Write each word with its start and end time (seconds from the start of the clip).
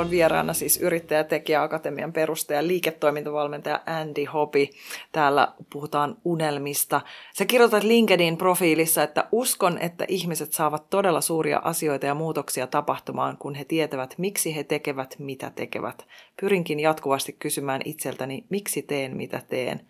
Mulla 0.00 0.08
on 0.08 0.10
vieraana 0.10 0.52
siis 0.52 0.80
yrittäjä 0.80 1.24
tekijä 1.24 1.62
akatemian 1.62 2.12
perustaja, 2.12 2.66
liiketoimintavalmentaja 2.66 3.80
Andy 3.86 4.24
Hopi. 4.24 4.70
Täällä 5.12 5.48
puhutaan 5.72 6.16
unelmista. 6.24 7.00
Sä 7.34 7.44
kirjoitat 7.44 7.82
LinkedIn-profiilissa, 7.82 9.02
että 9.02 9.28
uskon, 9.32 9.78
että 9.78 10.04
ihmiset 10.08 10.52
saavat 10.52 10.90
todella 10.90 11.20
suuria 11.20 11.60
asioita 11.64 12.06
ja 12.06 12.14
muutoksia 12.14 12.66
tapahtumaan, 12.66 13.36
kun 13.36 13.54
he 13.54 13.64
tietävät, 13.64 14.14
miksi 14.18 14.56
he 14.56 14.64
tekevät, 14.64 15.16
mitä 15.18 15.50
tekevät. 15.54 16.06
Pyrinkin 16.40 16.80
jatkuvasti 16.80 17.32
kysymään 17.32 17.80
itseltäni, 17.84 18.44
miksi 18.48 18.82
teen, 18.82 19.16
mitä 19.16 19.42
teen. 19.48 19.80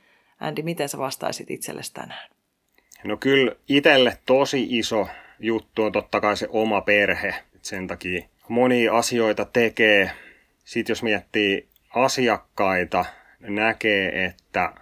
Andy, 0.40 0.62
miten 0.62 0.88
sä 0.88 0.98
vastaisit 0.98 1.50
itsellesi 1.50 1.94
tänään? 1.94 2.30
No 3.04 3.16
kyllä 3.16 3.52
itselle 3.68 4.18
tosi 4.26 4.78
iso 4.78 5.08
juttu 5.40 5.82
on 5.82 5.92
totta 5.92 6.20
kai 6.20 6.36
se 6.36 6.48
oma 6.50 6.80
perhe. 6.80 7.34
Sen 7.62 7.86
takia 7.86 8.22
monia 8.50 8.96
asioita 8.96 9.44
tekee. 9.44 10.10
Sitten 10.64 10.90
jos 10.90 11.02
miettii 11.02 11.68
asiakkaita, 11.94 13.04
näkee, 13.40 14.24
että 14.24 14.72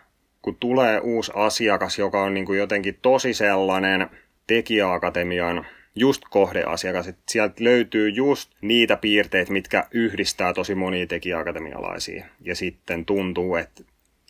kun 0.43 0.56
tulee 0.56 1.01
uusi 1.01 1.33
asiakas, 1.34 1.98
joka 1.98 2.23
on 2.23 2.34
niin 2.34 2.47
kuin 2.47 2.59
jotenkin 2.59 2.98
tosi 3.03 3.34
sellainen 3.34 4.11
tekijäakatemian 4.47 5.67
just 5.95 6.23
kohdeasiakas, 6.31 7.09
että 7.09 7.23
sieltä 7.28 7.65
löytyy 7.65 8.09
just 8.09 8.51
niitä 8.61 8.97
piirteitä, 8.97 9.53
mitkä 9.53 9.87
yhdistää 9.91 10.53
tosi 10.53 10.75
monia 10.75 11.06
tekijäakatemialaisia. 11.06 12.25
Ja 12.41 12.55
sitten 12.55 13.05
tuntuu, 13.05 13.56
että 13.56 13.83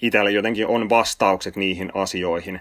itsellä 0.02 0.30
jotenkin 0.30 0.66
on 0.66 0.88
vastaukset 0.88 1.56
niihin 1.56 1.91
asioihin, 1.94 2.60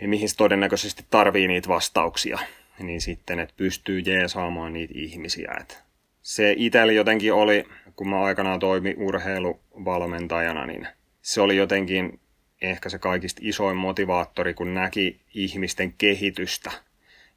mihin 0.00 0.28
todennäköisesti 0.36 1.04
tarvii 1.10 1.48
niitä 1.48 1.68
vastauksia. 1.68 2.38
Niin 2.78 3.00
sitten, 3.00 3.40
että 3.40 3.54
pystyy 3.56 4.00
jeesaamaan 4.00 4.72
niitä 4.72 4.94
ihmisiä. 4.96 5.52
Että 5.60 5.85
se 6.26 6.54
itsellä 6.56 6.92
jotenkin 6.92 7.32
oli, 7.32 7.64
kun 7.96 8.08
mä 8.08 8.22
aikanaan 8.22 8.58
toimi 8.58 8.94
urheiluvalmentajana, 8.98 10.66
niin 10.66 10.88
se 11.22 11.40
oli 11.40 11.56
jotenkin 11.56 12.20
ehkä 12.62 12.88
se 12.88 12.98
kaikista 12.98 13.40
isoin 13.44 13.76
motivaattori, 13.76 14.54
kun 14.54 14.74
näki 14.74 15.20
ihmisten 15.34 15.92
kehitystä. 15.98 16.70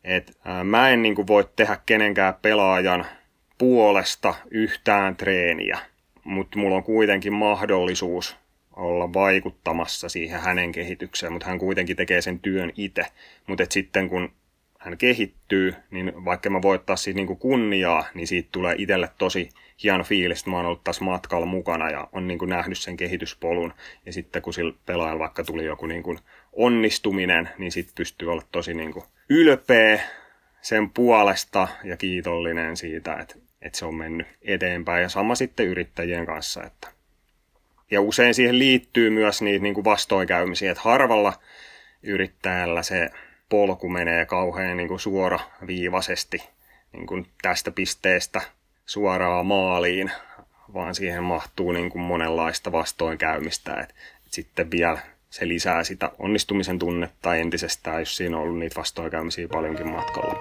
Et, 0.03 0.37
ää, 0.45 0.63
mä 0.63 0.89
en 0.89 1.01
niin 1.01 1.15
kuin, 1.15 1.27
voi 1.27 1.49
tehdä 1.55 1.77
kenenkään 1.85 2.33
pelaajan 2.41 3.05
puolesta 3.57 4.35
yhtään 4.51 5.15
treeniä, 5.15 5.79
mutta 6.23 6.59
mulla 6.59 6.75
on 6.75 6.83
kuitenkin 6.83 7.33
mahdollisuus 7.33 8.35
olla 8.75 9.13
vaikuttamassa 9.13 10.09
siihen 10.09 10.39
hänen 10.39 10.71
kehitykseen, 10.71 11.33
mutta 11.33 11.47
hän 11.47 11.59
kuitenkin 11.59 11.95
tekee 11.95 12.21
sen 12.21 12.39
työn 12.39 12.71
itse. 12.75 13.05
Mutta 13.47 13.65
sitten 13.69 14.09
kun 14.09 14.31
hän 14.79 14.97
kehittyy, 14.97 15.73
niin 15.91 16.25
vaikka 16.25 16.49
mä 16.49 16.61
voittaa 16.61 16.95
siitä 16.95 17.25
kuin 17.25 17.39
kunniaa, 17.39 18.05
niin 18.13 18.27
siitä 18.27 18.49
tulee 18.51 18.75
itselle 18.77 19.09
tosi 19.17 19.49
hieno 19.83 20.03
fiilis, 20.03 20.39
että 20.39 20.49
mä 20.49 20.57
oon 20.57 20.65
ollut 20.65 20.83
tässä 20.83 21.03
matkalla 21.03 21.45
mukana 21.45 21.89
ja 21.89 22.07
on 22.11 22.27
niin 22.27 22.39
kuin 22.39 22.49
nähnyt 22.49 22.77
sen 22.77 22.97
kehityspolun. 22.97 23.73
Ja 24.05 24.13
sitten 24.13 24.41
kun 24.41 24.53
sillä 24.53 24.73
pelaajalla 24.85 25.19
vaikka 25.19 25.43
tuli 25.43 25.65
joku 25.65 25.85
niin 25.85 26.03
kuin 26.03 26.19
onnistuminen, 26.53 27.49
niin 27.57 27.71
sitten 27.71 27.95
pystyy 27.95 28.31
olla 28.31 28.43
tosi 28.51 28.73
niin 28.73 28.93
kuin 28.93 29.05
ylpeä 29.29 30.01
sen 30.61 30.89
puolesta 30.89 31.67
ja 31.83 31.97
kiitollinen 31.97 32.77
siitä, 32.77 33.15
että, 33.15 33.35
että 33.61 33.79
se 33.79 33.85
on 33.85 33.95
mennyt 33.95 34.27
eteenpäin. 34.41 35.01
Ja 35.01 35.09
sama 35.09 35.35
sitten 35.35 35.67
yrittäjien 35.67 36.25
kanssa. 36.25 36.63
Että. 36.63 36.87
Ja 37.91 38.01
usein 38.01 38.33
siihen 38.33 38.59
liittyy 38.59 39.09
myös 39.09 39.41
niitä 39.41 39.73
kuin 39.73 39.85
vastoinkäymisiä, 39.85 40.71
että 40.71 40.83
harvalla 40.83 41.33
yrittäjällä 42.03 42.83
se 42.83 43.09
polku 43.49 43.89
menee 43.89 44.25
kauhean 44.25 44.77
niin 44.77 44.87
kuin 44.87 44.99
suoraviivaisesti 44.99 46.43
niin 46.93 47.07
kuin 47.07 47.27
tästä 47.41 47.71
pisteestä 47.71 48.41
suoraan 48.85 49.45
maaliin, 49.45 50.11
vaan 50.73 50.95
siihen 50.95 51.23
mahtuu 51.23 51.71
niin 51.71 51.89
kuin 51.89 52.01
monenlaista 52.01 52.71
vastoinkäymistä. 52.71 53.73
Et, 53.73 53.89
et 54.25 54.33
sitten 54.33 54.71
vielä 54.71 54.99
se 55.29 55.47
lisää 55.47 55.83
sitä 55.83 56.11
onnistumisen 56.19 56.79
tunnetta 56.79 57.35
entisestään, 57.35 57.99
jos 57.99 58.17
siinä 58.17 58.37
on 58.37 58.43
ollut 58.43 58.59
niitä 58.59 58.79
vastoinkäymisiä 58.79 59.47
paljonkin 59.47 59.89
matkalla. 59.89 60.39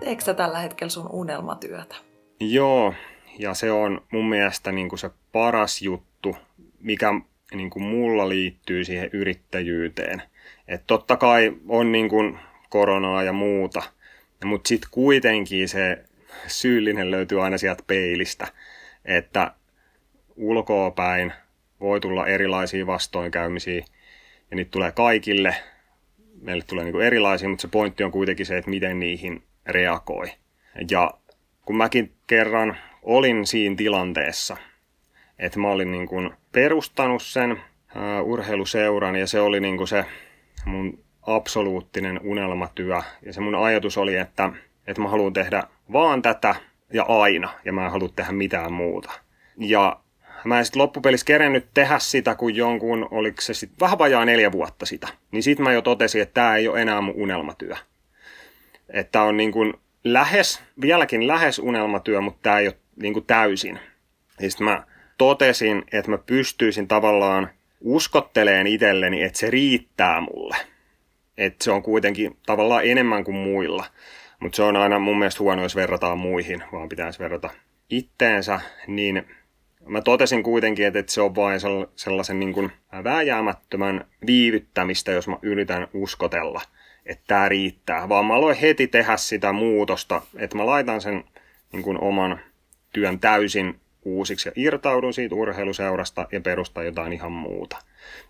Teekö 0.00 0.24
sä 0.24 0.34
tällä 0.34 0.58
hetkellä 0.58 0.90
sun 0.90 1.10
unelmatyötä? 1.12 1.94
Joo, 2.40 2.94
ja 3.38 3.54
se 3.54 3.72
on 3.72 4.00
mun 4.12 4.28
mielestä 4.28 4.72
niin 4.72 4.88
kuin 4.88 4.98
se 4.98 5.10
paras 5.32 5.82
juttu 5.82 6.36
mikä 6.80 7.12
niin 7.54 7.70
kuin 7.70 7.82
mulla 7.82 8.28
liittyy 8.28 8.84
siihen 8.84 9.10
yrittäjyyteen. 9.12 10.22
Et 10.68 10.82
totta 10.86 11.16
kai 11.16 11.56
on 11.68 11.92
niin 11.92 12.08
kuin 12.08 12.38
koronaa 12.68 13.22
ja 13.22 13.32
muuta, 13.32 13.82
mutta 14.44 14.68
sitten 14.68 14.90
kuitenkin 14.90 15.68
se 15.68 16.04
syyllinen 16.46 17.10
löytyy 17.10 17.44
aina 17.44 17.58
sieltä 17.58 17.82
peilistä, 17.86 18.48
että 19.04 19.52
ulkoopäin 20.36 21.32
voi 21.80 22.00
tulla 22.00 22.26
erilaisia 22.26 22.86
vastoinkäymisiä 22.86 23.84
ja 24.50 24.56
niitä 24.56 24.70
tulee 24.70 24.92
kaikille. 24.92 25.54
Meille 26.42 26.64
tulee 26.66 26.84
niin 26.84 26.92
kuin 26.92 27.06
erilaisia, 27.06 27.48
mutta 27.48 27.62
se 27.62 27.68
pointti 27.68 28.04
on 28.04 28.10
kuitenkin 28.10 28.46
se, 28.46 28.58
että 28.58 28.70
miten 28.70 29.00
niihin 29.00 29.42
reagoi. 29.66 30.32
Ja 30.90 31.14
kun 31.64 31.76
mäkin 31.76 32.12
kerran 32.26 32.76
olin 33.02 33.46
siinä 33.46 33.76
tilanteessa, 33.76 34.56
että 35.38 35.58
mä 35.58 35.68
olin 35.68 35.90
niin 35.90 36.08
kuin 36.08 36.30
perustanut 36.52 37.22
sen 37.22 37.60
urheiluseuran 38.22 39.16
ja 39.16 39.26
se 39.26 39.40
oli 39.40 39.60
niin 39.60 39.76
kuin 39.76 39.88
se 39.88 40.04
mun 40.64 40.98
absoluuttinen 41.22 42.20
unelmatyö. 42.24 43.02
Ja 43.22 43.32
se 43.32 43.40
mun 43.40 43.54
ajatus 43.54 43.98
oli, 43.98 44.16
että, 44.16 44.52
että 44.86 45.02
mä 45.02 45.08
haluan 45.08 45.32
tehdä 45.32 45.62
vaan 45.92 46.22
tätä 46.22 46.54
ja 46.92 47.02
aina 47.02 47.50
ja 47.64 47.72
mä 47.72 47.84
en 47.84 47.90
halua 47.90 48.08
tehdä 48.16 48.32
mitään 48.32 48.72
muuta. 48.72 49.10
Ja 49.56 50.00
mä 50.44 50.58
en 50.58 50.64
sitten 50.64 50.82
loppupelissä 50.82 51.24
kerennyt 51.24 51.66
tehdä 51.74 51.98
sitä, 51.98 52.34
kun 52.34 52.56
jonkun, 52.56 53.08
oliko 53.10 53.40
se 53.40 53.54
sitten 53.54 53.80
vähän 53.80 53.98
vajaa 53.98 54.24
neljä 54.24 54.52
vuotta 54.52 54.86
sitä. 54.86 55.08
Niin 55.30 55.42
sitten 55.42 55.64
mä 55.64 55.72
jo 55.72 55.82
totesin, 55.82 56.22
että 56.22 56.34
tämä 56.34 56.56
ei 56.56 56.68
ole 56.68 56.82
enää 56.82 57.00
mun 57.00 57.14
unelmatyö. 57.16 57.74
Että 58.88 59.22
on 59.22 59.36
niin 59.36 59.52
kuin 59.52 59.74
lähes, 60.04 60.62
vieläkin 60.80 61.26
lähes 61.26 61.58
unelmatyö, 61.58 62.20
mutta 62.20 62.38
tämä 62.42 62.58
ei 62.58 62.66
ole 62.66 62.76
niin 63.02 63.12
kuin 63.12 63.26
täysin. 63.26 63.78
Ja 64.40 64.50
sitten 64.50 64.64
mä 64.64 64.84
totesin, 65.18 65.84
että 65.92 66.10
mä 66.10 66.18
pystyisin 66.18 66.88
tavallaan 66.88 67.50
uskotteleen 67.80 68.66
itselleni, 68.66 69.22
että 69.22 69.38
se 69.38 69.50
riittää 69.50 70.20
mulle. 70.20 70.56
Että 71.38 71.64
se 71.64 71.70
on 71.70 71.82
kuitenkin 71.82 72.36
tavallaan 72.46 72.84
enemmän 72.84 73.24
kuin 73.24 73.36
muilla. 73.36 73.84
Mutta 74.40 74.56
se 74.56 74.62
on 74.62 74.76
aina 74.76 74.98
mun 74.98 75.18
mielestä 75.18 75.42
huono, 75.42 75.62
jos 75.62 75.76
verrataan 75.76 76.18
muihin, 76.18 76.62
vaan 76.72 76.88
pitäisi 76.88 77.18
verrata 77.18 77.50
itteensä. 77.90 78.60
Niin 78.86 79.22
mä 79.86 80.00
totesin 80.00 80.42
kuitenkin, 80.42 80.86
että 80.86 81.12
se 81.12 81.20
on 81.20 81.34
vain 81.34 81.60
sellaisen 81.96 82.40
niin 82.40 82.52
kuin 82.52 82.72
vääjäämättömän 83.04 84.04
viivyttämistä, 84.26 85.12
jos 85.12 85.28
mä 85.28 85.38
yritän 85.42 85.88
uskotella, 85.94 86.60
että 87.06 87.24
tämä 87.26 87.48
riittää. 87.48 88.08
Vaan 88.08 88.26
mä 88.26 88.34
aloin 88.34 88.56
heti 88.56 88.86
tehdä 88.86 89.16
sitä 89.16 89.52
muutosta, 89.52 90.22
että 90.36 90.56
mä 90.56 90.66
laitan 90.66 91.00
sen 91.00 91.24
niin 91.72 91.82
kuin 91.82 92.00
oman 92.00 92.40
työn 92.92 93.20
täysin 93.20 93.80
uusiksi 94.04 94.48
ja 94.48 94.52
irtaudun 94.56 95.14
siitä 95.14 95.34
urheiluseurasta 95.34 96.26
ja 96.32 96.40
perustan 96.40 96.86
jotain 96.86 97.12
ihan 97.12 97.32
muuta. 97.32 97.76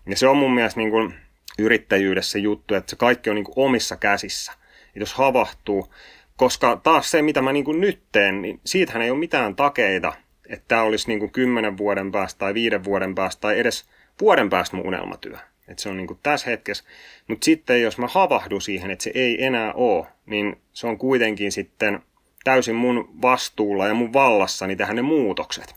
Ja 0.05 0.15
se 0.15 0.27
on 0.27 0.37
mun 0.37 0.53
mielestä 0.53 0.79
niin 0.79 0.91
kuin 0.91 1.13
yrittäjyydessä 1.59 2.39
juttu, 2.39 2.75
että 2.75 2.89
se 2.89 2.95
kaikki 2.95 3.29
on 3.29 3.35
niin 3.35 3.45
kuin 3.45 3.65
omissa 3.65 3.97
käsissä. 3.97 4.51
Ja 4.95 5.01
jos 5.01 5.13
havahtuu, 5.13 5.93
koska 6.35 6.75
taas 6.83 7.11
se, 7.11 7.21
mitä 7.21 7.41
mä 7.41 7.51
niin 7.51 7.65
kuin 7.65 7.81
nyt 7.81 7.99
teen, 8.11 8.41
niin 8.41 8.59
siitähän 8.65 9.01
ei 9.01 9.11
ole 9.11 9.19
mitään 9.19 9.55
takeita, 9.55 10.13
että 10.49 10.65
tämä 10.67 10.81
olisi 10.81 11.07
niin 11.07 11.19
kuin 11.19 11.31
kymmenen 11.31 11.77
vuoden 11.77 12.11
päästä 12.11 12.39
tai 12.39 12.53
viiden 12.53 12.83
vuoden 12.83 13.15
päästä 13.15 13.41
tai 13.41 13.59
edes 13.59 13.85
vuoden 14.21 14.49
päästä 14.49 14.75
mun 14.75 14.87
unelmatyö. 14.87 15.37
Että 15.67 15.83
se 15.83 15.89
on 15.89 15.97
niin 15.97 16.07
kuin 16.07 16.19
tässä 16.23 16.49
hetkessä. 16.49 16.83
Mutta 17.27 17.45
sitten 17.45 17.81
jos 17.81 17.97
mä 17.97 18.07
havahdun 18.07 18.61
siihen, 18.61 18.91
että 18.91 19.03
se 19.03 19.11
ei 19.15 19.43
enää 19.43 19.73
ole, 19.73 20.07
niin 20.25 20.61
se 20.73 20.87
on 20.87 20.97
kuitenkin 20.97 21.51
sitten 21.51 21.99
täysin 22.43 22.75
mun 22.75 23.09
vastuulla 23.21 23.87
ja 23.87 23.93
mun 23.93 24.13
vallassani 24.13 24.75
tehdä 24.75 24.93
ne 24.93 25.01
muutokset. 25.01 25.75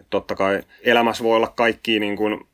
Et 0.00 0.06
totta 0.10 0.34
kai 0.34 0.62
elämässä 0.82 1.24
voi 1.24 1.36
olla 1.36 1.48
kaikki 1.56 2.00
niin 2.00 2.16
kuin 2.16 2.46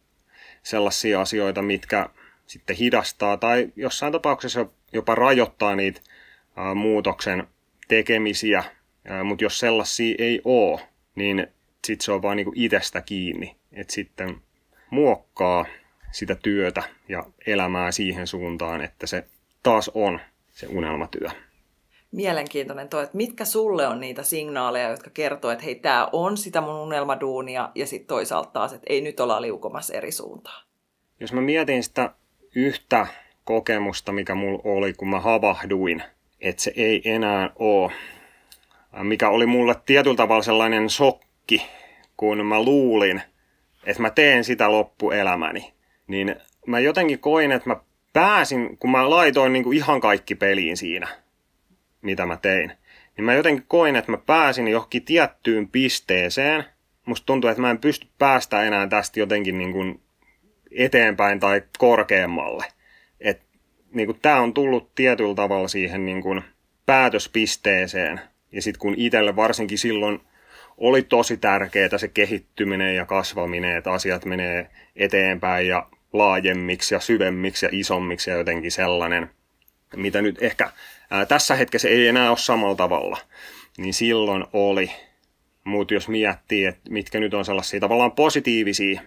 sellaisia 0.62 1.20
asioita, 1.20 1.62
mitkä 1.62 2.08
sitten 2.46 2.76
hidastaa 2.76 3.36
tai 3.36 3.72
jossain 3.76 4.12
tapauksessa 4.12 4.66
jopa 4.92 5.14
rajoittaa 5.14 5.76
niitä 5.76 6.00
ää, 6.56 6.74
muutoksen 6.74 7.46
tekemisiä, 7.88 8.64
mutta 9.24 9.44
jos 9.44 9.58
sellaisia 9.58 10.14
ei 10.18 10.40
ole, 10.44 10.80
niin 11.14 11.46
sitten 11.84 12.04
se 12.04 12.12
on 12.12 12.22
vaan 12.22 12.36
niinku 12.36 12.52
itsestä 12.54 13.00
kiinni, 13.00 13.56
että 13.72 13.92
sitten 13.92 14.36
muokkaa 14.90 15.64
sitä 16.12 16.34
työtä 16.34 16.82
ja 17.08 17.24
elämää 17.46 17.92
siihen 17.92 18.26
suuntaan, 18.26 18.80
että 18.80 19.06
se 19.06 19.24
taas 19.62 19.90
on 19.94 20.20
se 20.52 20.66
unelmatyö. 20.66 21.28
Mielenkiintoinen 22.12 22.88
toi, 22.88 23.02
että 23.02 23.16
mitkä 23.16 23.44
sulle 23.44 23.86
on 23.86 24.00
niitä 24.00 24.22
signaaleja, 24.22 24.90
jotka 24.90 25.10
kertoo, 25.10 25.50
että 25.50 25.64
hei, 25.64 25.74
tämä 25.74 26.08
on 26.12 26.36
sitä 26.36 26.60
mun 26.60 26.74
unelmaduunia, 26.74 27.70
ja 27.74 27.86
sitten 27.86 28.08
toisaalta 28.08 28.50
taas, 28.50 28.72
että 28.72 28.86
ei 28.88 29.00
nyt 29.00 29.20
olla 29.20 29.42
liukomassa 29.42 29.94
eri 29.94 30.12
suuntaan. 30.12 30.66
Jos 31.20 31.32
mä 31.32 31.40
mietin 31.40 31.82
sitä 31.82 32.10
yhtä 32.54 33.06
kokemusta, 33.44 34.12
mikä 34.12 34.34
mulla 34.34 34.62
oli, 34.64 34.92
kun 34.92 35.08
mä 35.08 35.20
havahduin, 35.20 36.02
että 36.40 36.62
se 36.62 36.72
ei 36.76 37.02
enää 37.04 37.50
ole, 37.58 37.92
mikä 39.02 39.28
oli 39.28 39.46
mulle 39.46 39.74
tietyllä 39.86 40.16
tavalla 40.16 40.42
sellainen 40.42 40.90
sokki, 40.90 41.66
kun 42.16 42.46
mä 42.46 42.62
luulin, 42.62 43.22
että 43.84 44.02
mä 44.02 44.10
teen 44.10 44.44
sitä 44.44 44.72
loppuelämäni, 44.72 45.72
niin 46.06 46.36
mä 46.66 46.80
jotenkin 46.80 47.18
koin, 47.18 47.52
että 47.52 47.68
mä 47.68 47.76
pääsin, 48.12 48.76
kun 48.76 48.90
mä 48.90 49.10
laitoin 49.10 49.52
niin 49.52 49.64
kuin 49.64 49.76
ihan 49.76 50.00
kaikki 50.00 50.34
peliin 50.34 50.76
siinä, 50.76 51.08
mitä 52.02 52.26
mä 52.26 52.36
tein, 52.36 52.72
niin 53.16 53.24
mä 53.24 53.34
jotenkin 53.34 53.64
koin, 53.68 53.96
että 53.96 54.10
mä 54.10 54.18
pääsin 54.18 54.68
johonkin 54.68 55.04
tiettyyn 55.04 55.68
pisteeseen. 55.68 56.64
Musta 57.06 57.26
tuntuu, 57.26 57.50
että 57.50 57.60
mä 57.60 57.70
en 57.70 57.78
pysty 57.78 58.06
päästä 58.18 58.62
enää 58.62 58.86
tästä 58.86 59.20
jotenkin 59.20 59.58
niin 59.58 59.72
kuin 59.72 60.00
eteenpäin 60.70 61.40
tai 61.40 61.62
korkeammalle. 61.78 62.64
Et, 63.20 63.42
niin 63.92 64.06
kuin, 64.06 64.18
tää 64.22 64.40
on 64.40 64.54
tullut 64.54 64.94
tietyllä 64.94 65.34
tavalla 65.34 65.68
siihen 65.68 66.06
niin 66.06 66.22
kuin, 66.22 66.42
päätöspisteeseen. 66.86 68.20
Ja 68.52 68.62
sitten 68.62 68.80
kun 68.80 68.94
itselle 68.96 69.36
varsinkin 69.36 69.78
silloin 69.78 70.20
oli 70.76 71.02
tosi 71.02 71.36
tärkeää 71.36 71.98
se 71.98 72.08
kehittyminen 72.08 72.96
ja 72.96 73.06
kasvaminen, 73.06 73.76
että 73.76 73.92
asiat 73.92 74.24
menee 74.24 74.70
eteenpäin 74.96 75.68
ja 75.68 75.86
laajemmiksi 76.12 76.94
ja 76.94 77.00
syvemmiksi 77.00 77.66
ja 77.66 77.70
isommiksi 77.72 78.30
ja 78.30 78.36
jotenkin 78.36 78.70
sellainen, 78.70 79.30
mitä 79.96 80.22
nyt 80.22 80.42
ehkä 80.42 80.70
ää, 81.10 81.26
tässä 81.26 81.54
hetkessä 81.54 81.88
ei 81.88 82.08
enää 82.08 82.30
ole 82.30 82.38
samalla 82.38 82.74
tavalla, 82.74 83.18
niin 83.78 83.94
silloin 83.94 84.44
oli. 84.52 84.90
Mutta 85.64 85.94
jos 85.94 86.08
miettii, 86.08 86.64
että 86.64 86.90
mitkä 86.90 87.20
nyt 87.20 87.34
on 87.34 87.44
sellaisia 87.44 87.80
tavallaan 87.80 88.12
positiivisia 88.12 89.00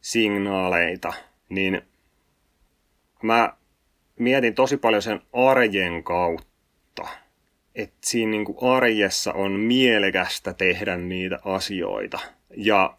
signaaleita, 0.00 1.12
niin 1.48 1.82
mä 3.22 3.52
mietin 4.18 4.54
tosi 4.54 4.76
paljon 4.76 5.02
sen 5.02 5.20
arjen 5.32 6.04
kautta. 6.04 7.08
Että 7.74 7.96
siinä 8.04 8.30
niin 8.30 8.44
kuin 8.44 8.72
arjessa 8.76 9.32
on 9.32 9.52
mielekästä 9.52 10.52
tehdä 10.52 10.96
niitä 10.96 11.38
asioita. 11.44 12.18
Ja 12.56 12.96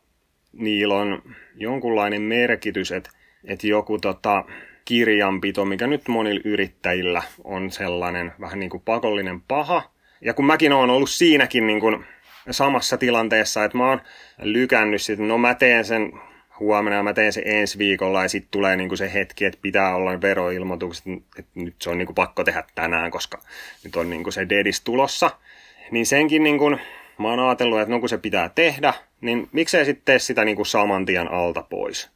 niillä 0.53 0.95
on 0.95 1.21
jonkunlainen 1.55 2.21
merkitys, 2.21 2.91
että, 2.91 3.09
että 3.43 3.67
joku 3.67 3.99
tota, 3.99 4.45
kirjanpito, 4.85 5.65
mikä 5.65 5.87
nyt 5.87 6.07
monilla 6.07 6.41
yrittäjillä 6.43 7.23
on 7.43 7.71
sellainen 7.71 8.33
vähän 8.39 8.59
niin 8.59 8.69
kuin 8.69 8.83
pakollinen 8.85 9.41
paha. 9.41 9.91
Ja 10.21 10.33
kun 10.33 10.45
mäkin 10.45 10.73
olen 10.73 10.89
ollut 10.89 11.09
siinäkin 11.09 11.67
niin 11.67 11.79
kuin 11.79 12.05
samassa 12.51 12.97
tilanteessa, 12.97 13.63
että 13.63 13.77
mä 13.77 13.89
oon 13.89 14.01
lykännyt 14.41 15.01
sitten, 15.01 15.27
no 15.27 15.37
mä 15.37 15.55
teen 15.55 15.85
sen 15.85 16.11
huomenna 16.59 16.97
ja 16.97 17.03
mä 17.03 17.13
teen 17.13 17.33
sen 17.33 17.43
ensi 17.45 17.77
viikolla 17.77 18.21
ja 18.23 18.29
sitten 18.29 18.51
tulee 18.51 18.75
niinku 18.75 18.95
se 18.95 19.13
hetki, 19.13 19.45
että 19.45 19.59
pitää 19.61 19.95
olla 19.95 20.21
veroilmoitukset, 20.21 21.05
että 21.39 21.51
nyt 21.55 21.75
se 21.81 21.89
on 21.89 21.97
niinku 21.97 22.13
pakko 22.13 22.43
tehdä 22.43 22.63
tänään, 22.75 23.11
koska 23.11 23.39
nyt 23.83 23.95
on 23.95 24.09
niinku 24.09 24.31
se 24.31 24.49
dedis 24.49 24.81
tulossa. 24.81 25.31
Niin 25.91 26.05
senkin 26.05 26.43
niinku, 26.43 26.69
mä 27.19 27.29
oon 27.29 27.39
ajatellut, 27.39 27.79
että 27.79 27.93
no 27.93 27.99
kun 27.99 28.09
se 28.09 28.17
pitää 28.17 28.49
tehdä, 28.49 28.93
niin 29.21 29.49
miksei 29.51 29.85
sitten 29.85 30.05
tee 30.05 30.19
sitä 30.19 30.45
niinku 30.45 30.65
saman 30.65 31.05
tien 31.05 31.31
alta 31.31 31.61
pois. 31.61 32.09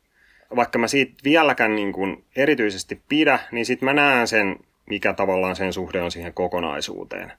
Vaikka 0.56 0.80
mä 0.80 0.88
siitä 0.88 1.14
vieläkään 1.24 1.76
niinku 1.76 2.24
erityisesti 2.36 3.02
pidä, 3.10 3.40
niin 3.52 3.66
sitten 3.66 3.86
mä 3.86 3.94
näen 3.94 4.28
sen, 4.28 4.56
mikä 4.90 5.14
tavallaan 5.14 5.56
sen 5.56 5.74
suhde 5.74 6.02
on 6.02 6.12
siihen 6.12 6.34
kokonaisuuteen 6.34 7.32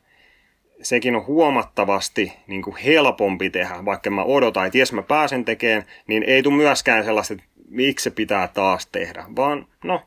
sekin 0.83 1.17
on 1.17 1.27
huomattavasti 1.27 2.33
niin 2.47 2.63
kuin 2.63 2.77
helpompi 2.77 3.51
tehdä, 3.51 3.85
vaikka 3.85 4.11
mä 4.11 4.23
odotan, 4.23 4.67
että 4.67 4.79
jos 4.79 4.93
mä 4.93 5.03
pääsen 5.03 5.45
tekemään, 5.45 5.87
niin 6.07 6.23
ei 6.23 6.43
tule 6.43 6.55
myöskään 6.55 7.05
sellaista, 7.05 7.35
että 7.35 7.47
miksi 7.69 8.05
se 8.05 8.11
pitää 8.11 8.49
taas 8.49 8.87
tehdä, 8.87 9.25
vaan 9.37 9.67
no, 9.85 10.03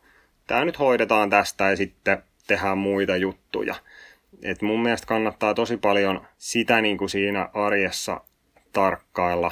tämä 0.47 0.65
nyt 0.65 0.79
hoidetaan 0.79 1.29
tästä 1.29 1.69
ja 1.69 1.75
sitten 1.75 2.23
tehdään 2.47 2.77
muita 2.77 3.15
juttuja. 3.15 3.75
Et 4.43 4.61
mun 4.61 4.83
mielestä 4.83 5.07
kannattaa 5.07 5.53
tosi 5.53 5.77
paljon 5.77 6.27
sitä 6.37 6.81
niin 6.81 6.97
kuin 6.97 7.09
siinä 7.09 7.49
arjessa 7.53 8.21
tarkkailla, 8.73 9.51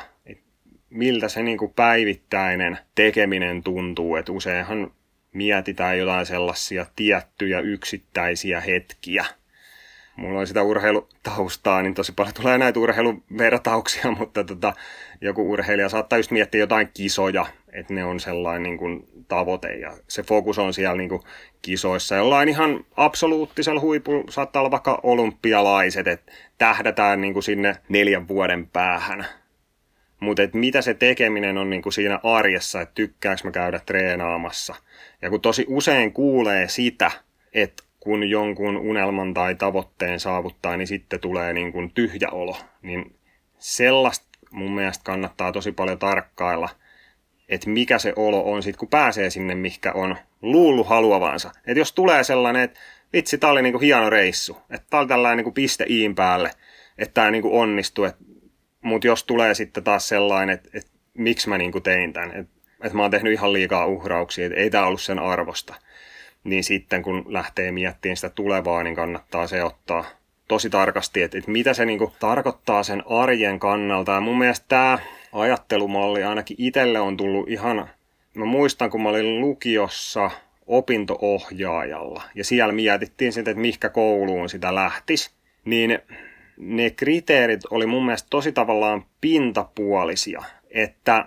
miltä 0.89 1.27
se 1.27 1.43
niin 1.43 1.57
kuin 1.57 1.73
päivittäinen 1.73 2.77
tekeminen 2.95 3.63
tuntuu. 3.63 4.15
Et 4.15 4.29
useinhan 4.29 4.91
mietitään 5.33 5.99
jotain 5.99 6.25
sellaisia 6.25 6.85
tiettyjä 6.95 7.59
yksittäisiä 7.59 8.61
hetkiä, 8.61 9.25
mulla 10.17 10.39
on 10.39 10.47
sitä 10.47 10.61
urheilutaustaa, 10.61 11.81
niin 11.81 11.93
tosi 11.93 12.11
paljon 12.11 12.33
tulee 12.33 12.57
näitä 12.57 12.79
urheiluvertauksia, 12.79 14.11
mutta 14.19 14.43
tota, 14.43 14.73
joku 15.21 15.51
urheilija 15.51 15.89
saattaa 15.89 16.19
just 16.19 16.31
miettiä 16.31 16.59
jotain 16.59 16.89
kisoja, 16.93 17.45
että 17.73 17.93
ne 17.93 18.03
on 18.03 18.19
sellainen 18.19 18.63
niin 18.63 18.77
kuin, 18.77 19.03
tavoite 19.27 19.73
ja 19.73 19.97
se 20.07 20.23
fokus 20.23 20.59
on 20.59 20.73
siellä 20.73 20.97
niin 20.97 21.09
kuin, 21.09 21.21
kisoissa. 21.61 22.15
Jollain 22.15 22.49
ihan 22.49 22.85
absoluuttisella 22.97 23.81
huipulla 23.81 24.31
saattaa 24.31 24.59
olla 24.59 24.71
vaikka 24.71 24.99
olympialaiset, 25.03 26.07
että 26.07 26.31
tähdätään 26.57 27.21
niin 27.21 27.33
kuin, 27.33 27.43
sinne 27.43 27.75
neljän 27.89 28.27
vuoden 28.27 28.67
päähän. 28.67 29.25
Mutta 30.19 30.41
mitä 30.53 30.81
se 30.81 30.93
tekeminen 30.93 31.57
on 31.57 31.69
niin 31.69 31.81
kuin 31.81 31.93
siinä 31.93 32.19
arjessa, 32.23 32.81
että 32.81 32.95
tykkääkö 32.95 33.41
mä 33.43 33.51
käydä 33.51 33.79
treenaamassa. 33.79 34.75
Ja 35.21 35.29
kun 35.29 35.41
tosi 35.41 35.65
usein 35.67 36.13
kuulee 36.13 36.67
sitä, 36.67 37.11
että 37.53 37.83
kun 37.99 38.29
jonkun 38.29 38.77
unelman 38.77 39.33
tai 39.33 39.55
tavoitteen 39.55 40.19
saavuttaa, 40.19 40.77
niin 40.77 40.87
sitten 40.87 41.19
tulee 41.19 41.53
niin 41.53 41.71
kuin 41.71 41.91
tyhjä 41.91 42.29
olo. 42.31 42.57
Niin 42.81 43.15
sellaista 43.57 44.27
mun 44.51 44.71
mielestä 44.71 45.03
kannattaa 45.03 45.51
tosi 45.51 45.71
paljon 45.71 45.99
tarkkailla, 45.99 46.69
että 47.49 47.69
mikä 47.69 47.99
se 47.99 48.13
olo 48.15 48.51
on 48.51 48.63
sitten, 48.63 48.79
kun 48.79 48.87
pääsee 48.87 49.29
sinne, 49.29 49.55
mikä 49.55 49.91
on 49.91 50.15
luullut 50.41 50.87
haluavansa. 50.87 51.51
Että 51.67 51.79
jos 51.79 51.93
tulee 51.93 52.23
sellainen, 52.23 52.61
että 52.61 52.79
vitsi, 53.13 53.37
tää 53.37 53.49
oli 53.49 53.61
niinku 53.61 53.79
hieno 53.79 54.09
reissu, 54.09 54.57
että 54.69 54.87
tää 54.89 54.99
oli 54.99 55.07
tällainen 55.07 55.37
niinku 55.37 55.51
piste 55.51 55.85
iin 55.89 56.15
päälle, 56.15 56.51
että 56.97 57.13
tämä 57.13 57.31
niinku 57.31 57.59
onnistui, 57.59 58.11
mutta 58.87 59.07
jos 59.07 59.23
tulee 59.23 59.53
sitten 59.53 59.83
taas 59.83 60.07
sellainen, 60.09 60.53
että, 60.53 60.69
että 60.73 60.91
miksi 61.13 61.49
mä 61.49 61.57
niinku 61.57 61.79
tein 61.79 62.13
tämän, 62.13 62.31
että, 62.31 62.53
että 62.83 62.97
mä 62.97 63.01
oon 63.01 63.11
tehnyt 63.11 63.33
ihan 63.33 63.53
liikaa 63.53 63.85
uhrauksia, 63.85 64.45
että 64.45 64.59
ei 64.59 64.69
tämä 64.69 64.85
ollut 64.85 65.01
sen 65.01 65.19
arvosta– 65.19 65.75
niin 66.47 66.63
sitten 66.63 67.03
kun 67.03 67.25
lähtee 67.27 67.71
miettimään 67.71 68.15
sitä 68.15 68.29
tulevaa, 68.29 68.83
niin 68.83 68.95
kannattaa 68.95 69.47
se 69.47 69.63
ottaa 69.63 70.05
tosi 70.47 70.69
tarkasti, 70.69 71.21
että, 71.21 71.37
että 71.37 71.51
mitä 71.51 71.73
se 71.73 71.85
niin 71.85 71.99
kuin 71.99 72.11
tarkoittaa 72.19 72.83
sen 72.83 73.03
arjen 73.09 73.59
kannalta. 73.59 74.11
Ja 74.11 74.21
mun 74.21 74.37
mielestä 74.37 74.65
tämä 74.69 74.99
ajattelumalli 75.33 76.23
ainakin 76.23 76.57
itselle 76.59 76.99
on 76.99 77.17
tullut 77.17 77.49
ihan, 77.49 77.89
mä 78.33 78.45
muistan 78.45 78.89
kun 78.89 79.01
mä 79.01 79.09
olin 79.09 79.41
lukiossa 79.41 80.31
opintoohjaajalla 80.67 82.23
ja 82.35 82.43
siellä 82.43 82.73
mietittiin 82.73 83.33
sitten, 83.33 83.51
että 83.51 83.61
mihinkä 83.61 83.89
kouluun 83.89 84.49
sitä 84.49 84.75
lähtisi, 84.75 85.31
niin 85.65 85.99
ne 86.57 86.89
kriteerit 86.89 87.61
oli 87.71 87.85
mun 87.85 88.05
mielestä 88.05 88.27
tosi 88.29 88.51
tavallaan 88.51 89.05
pintapuolisia, 89.21 90.43
että 90.69 91.25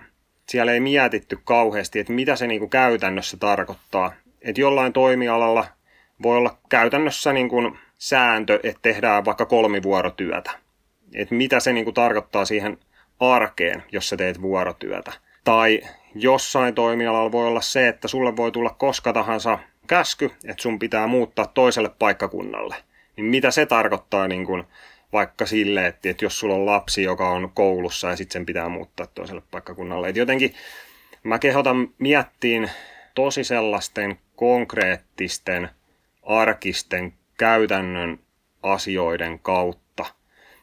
siellä 0.48 0.72
ei 0.72 0.80
mietitty 0.80 1.38
kauheasti, 1.44 1.98
että 1.98 2.12
mitä 2.12 2.36
se 2.36 2.46
niin 2.46 2.60
kuin 2.60 2.70
käytännössä 2.70 3.36
tarkoittaa 3.36 4.12
että 4.42 4.60
jollain 4.60 4.92
toimialalla 4.92 5.66
voi 6.22 6.36
olla 6.36 6.58
käytännössä 6.68 7.32
niin 7.32 7.48
kuin 7.48 7.78
sääntö, 7.98 8.60
että 8.62 8.82
tehdään 8.82 9.24
vaikka 9.24 9.46
kolmivuorotyötä. 9.46 10.50
Että 11.14 11.34
mitä 11.34 11.60
se 11.60 11.72
niin 11.72 11.84
kuin 11.84 11.94
tarkoittaa 11.94 12.44
siihen 12.44 12.78
arkeen, 13.20 13.82
jos 13.92 14.08
sä 14.08 14.16
teet 14.16 14.42
vuorotyötä. 14.42 15.12
Tai 15.44 15.80
jossain 16.14 16.74
toimialalla 16.74 17.32
voi 17.32 17.46
olla 17.46 17.60
se, 17.60 17.88
että 17.88 18.08
sulle 18.08 18.36
voi 18.36 18.52
tulla 18.52 18.74
koska 18.78 19.12
tahansa 19.12 19.58
käsky, 19.86 20.30
että 20.44 20.62
sun 20.62 20.78
pitää 20.78 21.06
muuttaa 21.06 21.46
toiselle 21.46 21.90
paikkakunnalle. 21.98 22.76
Niin 23.16 23.26
mitä 23.26 23.50
se 23.50 23.66
tarkoittaa 23.66 24.28
niin 24.28 24.46
kuin 24.46 24.64
vaikka 25.12 25.46
sille, 25.46 25.86
että, 25.86 26.10
että 26.10 26.24
jos 26.24 26.38
sulla 26.38 26.54
on 26.54 26.66
lapsi, 26.66 27.02
joka 27.02 27.30
on 27.30 27.50
koulussa 27.54 28.08
ja 28.08 28.16
sitten 28.16 28.32
sen 28.32 28.46
pitää 28.46 28.68
muuttaa 28.68 29.06
toiselle 29.06 29.42
paikkakunnalle. 29.50 30.08
Että 30.08 30.18
jotenkin 30.18 30.54
mä 31.22 31.38
kehotan 31.38 31.88
miettiin 31.98 32.70
tosi 33.14 33.44
sellaisten 33.44 34.18
konkreettisten, 34.36 35.68
arkisten, 36.22 37.12
käytännön 37.38 38.18
asioiden 38.62 39.38
kautta. 39.38 40.04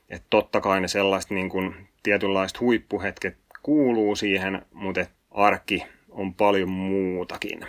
Että 0.09 0.27
totta 0.29 0.61
kai 0.61 0.81
ne 0.81 0.87
sellaiset 0.87 1.31
niin 1.31 1.49
kuin, 1.49 1.87
tietynlaiset 2.03 2.59
huippuhetket 2.59 3.37
kuuluu 3.63 4.15
siihen, 4.15 4.65
mutta 4.73 5.05
arki 5.31 5.83
on 6.09 6.33
paljon 6.33 6.69
muutakin. 6.69 7.59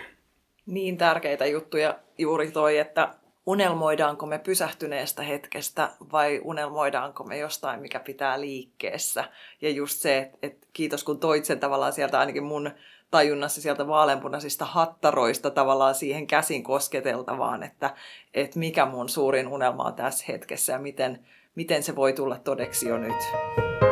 Niin 0.65 0.97
tärkeitä 0.97 1.45
juttuja 1.45 1.99
juuri 2.17 2.51
toi, 2.51 2.77
että 2.77 3.13
unelmoidaanko 3.45 4.25
me 4.25 4.39
pysähtyneestä 4.39 5.23
hetkestä 5.23 5.89
vai 6.11 6.41
unelmoidaanko 6.43 7.23
me 7.23 7.37
jostain, 7.37 7.79
mikä 7.79 7.99
pitää 7.99 8.41
liikkeessä. 8.41 9.23
Ja 9.61 9.69
just 9.69 10.01
se, 10.01 10.17
että 10.17 10.37
et 10.41 10.67
kiitos 10.73 11.03
kun 11.03 11.19
toit 11.19 11.45
sen 11.45 11.59
tavallaan 11.59 11.93
sieltä 11.93 12.19
ainakin 12.19 12.43
mun 12.43 12.71
tajunnassa 13.11 13.61
sieltä 13.61 13.87
vaaleanpunaisista 13.87 14.65
hattaroista 14.65 15.51
tavallaan 15.51 15.95
siihen 15.95 16.27
käsin 16.27 16.63
kosketeltavaan, 16.63 17.63
että, 17.63 17.95
että 18.33 18.59
mikä 18.59 18.85
mun 18.85 19.09
suurin 19.09 19.47
unelma 19.47 19.83
on 19.83 19.93
tässä 19.93 20.25
hetkessä 20.27 20.73
ja 20.73 20.79
miten, 20.79 21.25
miten 21.55 21.83
se 21.83 21.95
voi 21.95 22.13
tulla 22.13 22.37
todeksi 22.37 22.89
jo 22.89 22.97
nyt. 22.97 23.88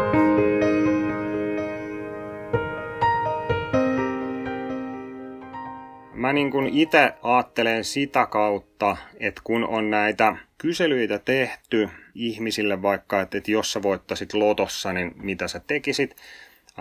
Mä 6.27 6.33
niin 6.33 6.51
kuin 6.51 6.69
itse 6.69 7.13
ajattelen 7.23 7.83
sitä 7.83 8.25
kautta, 8.25 8.97
että 9.19 9.41
kun 9.43 9.67
on 9.67 9.89
näitä 9.89 10.35
kyselyitä 10.57 11.19
tehty 11.19 11.89
ihmisille 12.15 12.81
vaikka, 12.81 13.21
että, 13.21 13.37
että 13.37 13.51
jos 13.51 13.73
sä 13.73 13.81
voittaisit 13.81 14.33
lotossa, 14.33 14.93
niin 14.93 15.11
mitä 15.15 15.47
sä 15.47 15.61
tekisit, 15.67 16.15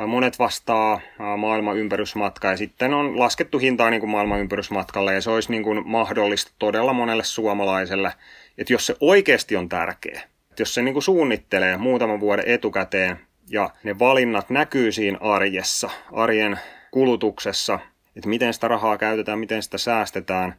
Monet 0.06 0.38
vastaa 0.38 1.00
maailman 1.36 1.76
ympärysmatka 1.76 2.50
ja 2.50 2.56
sitten 2.56 2.94
on 2.94 3.18
laskettu 3.18 3.58
hintaa 3.58 3.90
niin 3.90 4.00
kuin 4.00 4.10
maailman 4.10 4.40
ympärysmatkalle 4.40 5.14
ja 5.14 5.20
se 5.20 5.30
olisi 5.30 5.50
niin 5.50 5.62
kuin 5.62 5.88
mahdollista 5.88 6.52
todella 6.58 6.92
monelle 6.92 7.24
suomalaiselle, 7.24 8.12
että 8.58 8.72
jos 8.72 8.86
se 8.86 8.96
oikeasti 9.00 9.56
on 9.56 9.68
tärkeä, 9.68 10.22
että 10.50 10.62
jos 10.62 10.74
se 10.74 10.82
niin 10.82 10.94
kuin 10.94 11.02
suunnittelee 11.02 11.76
muutaman 11.76 12.20
vuoden 12.20 12.48
etukäteen 12.48 13.18
ja 13.50 13.70
ne 13.84 13.98
valinnat 13.98 14.50
näkyy 14.50 14.92
siinä 14.92 15.18
arjessa, 15.20 15.90
arjen 16.12 16.58
kulutuksessa, 16.90 17.78
että 18.16 18.28
miten 18.28 18.54
sitä 18.54 18.68
rahaa 18.68 18.98
käytetään, 18.98 19.38
miten 19.38 19.62
sitä 19.62 19.78
säästetään, 19.78 20.54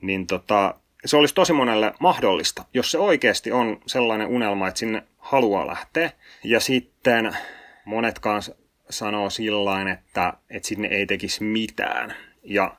niin 0.00 0.26
tota, 0.26 0.74
se 1.04 1.16
olisi 1.16 1.34
tosi 1.34 1.52
monelle 1.52 1.92
mahdollista, 2.00 2.64
jos 2.74 2.90
se 2.90 2.98
oikeasti 2.98 3.52
on 3.52 3.80
sellainen 3.86 4.28
unelma, 4.28 4.68
että 4.68 4.78
sinne 4.78 5.02
haluaa 5.18 5.66
lähteä. 5.66 6.10
Ja 6.44 6.60
sitten 6.60 7.36
monet 7.84 8.18
kanssa 8.18 8.54
sanoo 8.90 9.30
sillain, 9.30 9.88
että, 9.88 10.32
että 10.50 10.68
sinne 10.68 10.88
ei 10.88 11.06
tekisi 11.06 11.44
mitään. 11.44 12.14
Ja 12.42 12.76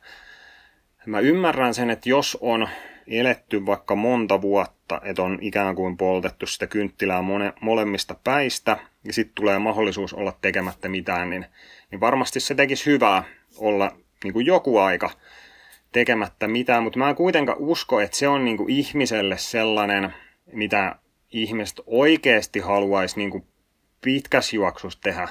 mä 1.05 1.19
ymmärrän 1.19 1.74
sen, 1.74 1.89
että 1.89 2.10
jos 2.10 2.38
on 2.41 2.69
eletty 3.07 3.65
vaikka 3.65 3.96
monta 3.96 4.41
vuotta, 4.41 5.01
että 5.03 5.24
on 5.24 5.38
ikään 5.41 5.75
kuin 5.75 5.98
poltettu 5.98 6.46
sitä 6.46 6.67
kynttilää 6.67 7.22
mone, 7.22 7.53
molemmista 7.62 8.15
päistä, 8.24 8.77
ja 9.03 9.13
sitten 9.13 9.36
tulee 9.36 9.60
mahdollisuus 9.60 10.13
olla 10.13 10.34
tekemättä 10.41 10.89
mitään, 10.89 11.29
niin, 11.29 11.46
niin 11.91 12.00
varmasti 12.00 12.39
se 12.39 12.55
tekisi 12.55 12.86
hyvää 12.86 13.24
olla 13.57 13.98
niin 14.24 14.33
kuin 14.33 14.45
joku 14.45 14.77
aika 14.77 15.09
tekemättä 15.91 16.47
mitään, 16.47 16.83
mutta 16.83 17.00
mä 17.00 17.09
en 17.09 17.15
kuitenkaan 17.15 17.57
usko, 17.57 18.00
että 18.00 18.17
se 18.17 18.27
on 18.27 18.45
niin 18.45 18.57
kuin 18.57 18.69
ihmiselle 18.69 19.38
sellainen, 19.38 20.13
mitä 20.53 20.95
ihmiset 21.31 21.81
oikeasti 21.86 22.59
haluaisi 22.59 23.17
niin 23.17 23.31
kuin 23.31 23.43
pitkässä 24.01 24.55
juoksussa 24.55 25.00
tehdä 25.01 25.27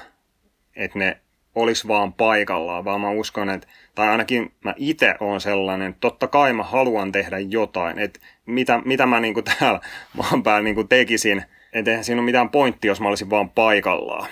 että 0.77 0.99
ne 0.99 1.17
olisi 1.55 1.87
vaan 1.87 2.13
paikallaan, 2.13 2.85
vaan 2.85 3.01
mä 3.01 3.09
uskon, 3.09 3.49
että, 3.49 3.67
tai 3.95 4.07
ainakin 4.07 4.51
mä 4.63 4.73
itse 4.77 5.15
on 5.19 5.41
sellainen, 5.41 5.89
että 5.89 5.99
totta 5.99 6.27
kai 6.27 6.53
mä 6.53 6.63
haluan 6.63 7.11
tehdä 7.11 7.39
jotain, 7.39 7.99
että 7.99 8.19
mitä, 8.45 8.81
mitä 8.85 9.05
mä 9.05 9.19
niinku 9.19 9.41
täällä 9.59 9.79
maan 10.13 10.43
päällä 10.43 10.63
niinku 10.63 10.83
tekisin, 10.83 11.43
että 11.73 11.91
eihän 11.91 12.03
siinä 12.03 12.21
ole 12.21 12.25
mitään 12.25 12.49
pointtia, 12.49 12.91
jos 12.91 13.01
mä 13.01 13.07
olisin 13.07 13.29
vaan 13.29 13.49
paikallaan. 13.49 14.29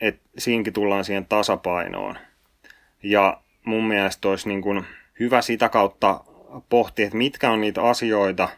että 0.00 0.22
siinkin 0.38 0.72
tullaan 0.72 1.04
siihen 1.04 1.26
tasapainoon. 1.26 2.18
Ja 3.02 3.40
mun 3.64 3.84
mielestä 3.84 4.28
olisi 4.28 4.48
niinku 4.48 4.84
hyvä 5.20 5.42
sitä 5.42 5.68
kautta 5.68 6.24
pohtia, 6.68 7.04
että 7.04 7.18
mitkä 7.18 7.50
on 7.50 7.60
niitä 7.60 7.82
asioita, 7.82 8.48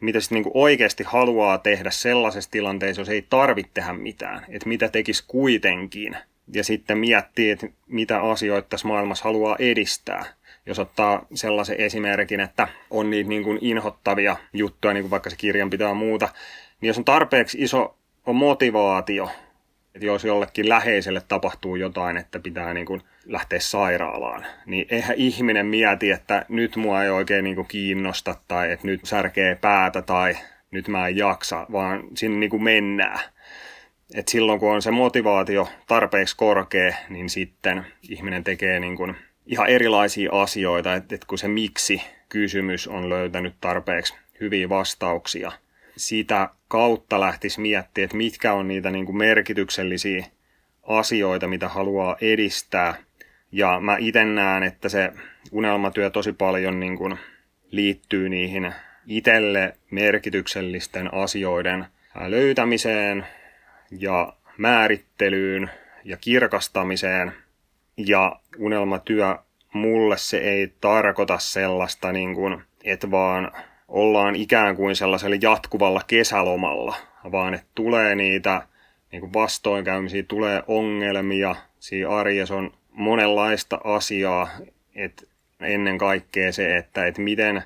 mitä 0.00 0.20
sitten 0.20 0.36
niinku 0.36 0.50
oikeasti 0.54 1.04
haluaa 1.04 1.58
tehdä 1.58 1.90
sellaisessa 1.90 2.50
tilanteessa, 2.50 3.00
jos 3.00 3.08
ei 3.08 3.26
tarvitse 3.30 3.70
tehdä 3.74 3.92
mitään, 3.92 4.44
että 4.48 4.68
mitä 4.68 4.88
tekisi 4.88 5.24
kuitenkin, 5.26 6.16
ja 6.54 6.64
sitten 6.64 6.98
miettii, 6.98 7.50
että 7.50 7.66
mitä 7.86 8.20
asioita 8.20 8.68
tässä 8.68 8.88
maailmassa 8.88 9.24
haluaa 9.24 9.56
edistää. 9.58 10.24
Jos 10.66 10.78
ottaa 10.78 11.26
sellaisen 11.34 11.80
esimerkin, 11.80 12.40
että 12.40 12.68
on 12.90 13.10
niitä 13.10 13.28
niin 13.28 13.44
kuin 13.44 13.58
inhottavia 13.60 14.36
juttuja, 14.52 14.94
niin 14.94 15.02
kuin 15.02 15.10
vaikka 15.10 15.30
se 15.30 15.36
kirjanpito 15.36 15.84
ja 15.84 15.94
muuta, 15.94 16.28
niin 16.80 16.88
jos 16.88 16.98
on 16.98 17.04
tarpeeksi 17.04 17.58
iso 17.60 17.96
motivaatio, 18.32 19.30
että 19.94 20.06
jos 20.06 20.24
jollekin 20.24 20.68
läheiselle 20.68 21.22
tapahtuu 21.28 21.76
jotain, 21.76 22.16
että 22.16 22.38
pitää 22.38 22.74
niin 22.74 22.86
kuin 22.86 23.02
lähteä 23.24 23.60
sairaalaan, 23.60 24.46
niin 24.66 24.86
eihän 24.90 25.16
ihminen 25.16 25.66
mieti, 25.66 26.10
että 26.10 26.46
nyt 26.48 26.76
mua 26.76 27.04
ei 27.04 27.10
oikein 27.10 27.44
niin 27.44 27.56
kuin 27.56 27.66
kiinnosta 27.66 28.34
tai 28.48 28.72
että 28.72 28.86
nyt 28.86 29.00
särkee 29.04 29.54
päätä 29.54 30.02
tai 30.02 30.36
nyt 30.70 30.88
mä 30.88 31.08
en 31.08 31.16
jaksa, 31.16 31.66
vaan 31.72 32.02
sinne 32.14 32.38
niin 32.38 32.50
kuin 32.50 32.62
mennään. 32.62 33.20
Et 34.14 34.28
silloin 34.28 34.60
kun 34.60 34.72
on 34.72 34.82
se 34.82 34.90
motivaatio 34.90 35.68
tarpeeksi 35.86 36.36
korkea, 36.36 36.94
niin 37.08 37.30
sitten 37.30 37.86
ihminen 38.08 38.44
tekee 38.44 38.80
niin 38.80 38.96
kuin 38.96 39.16
ihan 39.46 39.68
erilaisia 39.68 40.30
asioita, 40.32 40.94
että 40.94 41.14
et 41.14 41.24
kun 41.24 41.38
se 41.38 41.48
miksi-kysymys 41.48 42.88
on 42.88 43.08
löytänyt 43.08 43.54
tarpeeksi 43.60 44.14
hyviä 44.40 44.68
vastauksia, 44.68 45.52
sitä 45.96 46.48
kautta 46.70 47.20
lähtisi 47.20 47.60
miettiä, 47.60 48.04
että 48.04 48.16
mitkä 48.16 48.52
on 48.52 48.68
niitä 48.68 48.90
niin 48.90 49.06
kuin 49.06 49.16
merkityksellisiä 49.16 50.26
asioita, 50.82 51.46
mitä 51.46 51.68
haluaa 51.68 52.16
edistää. 52.20 52.94
Ja 53.52 53.80
mä 53.80 53.96
itse 53.98 54.24
näen, 54.24 54.62
että 54.62 54.88
se 54.88 55.12
unelmatyö 55.52 56.10
tosi 56.10 56.32
paljon 56.32 56.80
niin 56.80 56.96
kuin 56.96 57.18
liittyy 57.70 58.28
niihin 58.28 58.74
itselle 59.06 59.76
merkityksellisten 59.90 61.14
asioiden 61.14 61.86
löytämiseen 62.26 63.26
ja 63.90 64.32
määrittelyyn 64.56 65.70
ja 66.04 66.16
kirkastamiseen. 66.16 67.32
Ja 67.96 68.40
unelmatyö 68.58 69.36
mulle 69.72 70.18
se 70.18 70.38
ei 70.38 70.72
tarkoita 70.80 71.38
sellaista, 71.38 72.12
niin 72.12 72.34
kuin, 72.34 72.62
että 72.84 73.10
vaan 73.10 73.52
ollaan 73.90 74.36
ikään 74.36 74.76
kuin 74.76 74.96
sellaisella 74.96 75.36
jatkuvalla 75.42 76.00
kesälomalla, 76.06 76.94
vaan 77.32 77.54
että 77.54 77.66
tulee 77.74 78.14
niitä 78.14 78.62
niin 79.12 79.20
kuin 79.20 79.32
vastoinkäymisiä, 79.32 80.22
tulee 80.22 80.62
ongelmia, 80.66 81.56
siinä 81.78 82.10
arjessa 82.10 82.56
on 82.56 82.72
monenlaista 82.92 83.80
asiaa, 83.84 84.48
että 84.94 85.22
ennen 85.60 85.98
kaikkea 85.98 86.52
se, 86.52 86.76
että, 86.76 87.06
että 87.06 87.20
miten 87.20 87.62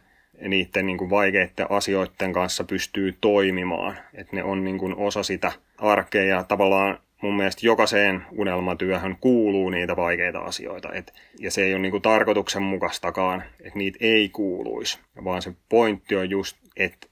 niiden 0.49 0.87
niin 0.87 0.99
kuin 0.99 1.11
vaikeiden 1.11 1.67
asioiden 1.71 2.33
kanssa 2.33 2.65
pystyy 2.65 3.17
toimimaan, 3.21 3.97
että 4.15 4.37
ne 4.37 4.45
on 4.45 4.65
niin 4.65 4.79
kuin 4.79 4.95
osa 4.97 5.23
sitä 5.23 5.53
arkea 5.79 6.25
ja 6.25 6.45
tavallaan 6.45 6.99
mun 7.25 7.37
mielestä 7.37 7.67
jokaiseen 7.67 8.25
unelmatyöhön 8.33 9.17
kuuluu 9.21 9.71
niitä 9.71 9.97
vaikeita 9.97 10.39
asioita. 10.39 10.93
Et, 10.93 11.13
ja 11.39 11.51
se 11.51 11.65
ei 11.65 11.75
ole 11.75 11.83
niinku 11.83 12.01
tarkoituksenmukaistakaan, 12.01 13.43
että 13.61 13.79
niitä 13.79 13.99
ei 14.01 14.29
kuuluisi, 14.29 14.99
vaan 15.25 15.43
se 15.43 15.53
pointti 15.69 16.17
on 16.17 16.31
just, 16.31 16.57
että 16.77 17.07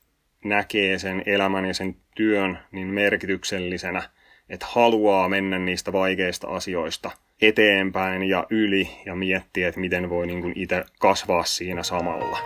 näkee 0.45 0.99
sen 0.99 1.23
elämän 1.27 1.65
ja 1.65 1.75
sen 1.75 1.97
työn 2.15 2.59
niin 2.73 2.87
merkityksellisenä, 2.87 4.03
että 4.49 4.67
haluaa 4.69 5.29
mennä 5.29 5.59
niistä 5.59 5.93
vaikeista 5.93 6.49
asioista 6.49 7.11
eteenpäin 7.43 8.23
ja 8.23 8.47
yli 8.51 8.89
ja 9.07 9.15
miettiä, 9.15 9.69
että 9.69 9.81
miten 9.81 10.11
voi 10.11 10.27
niinku 10.27 10.53
itse 10.55 10.85
kasvaa 11.01 11.45
siinä 11.45 11.83
samalla. 11.83 12.39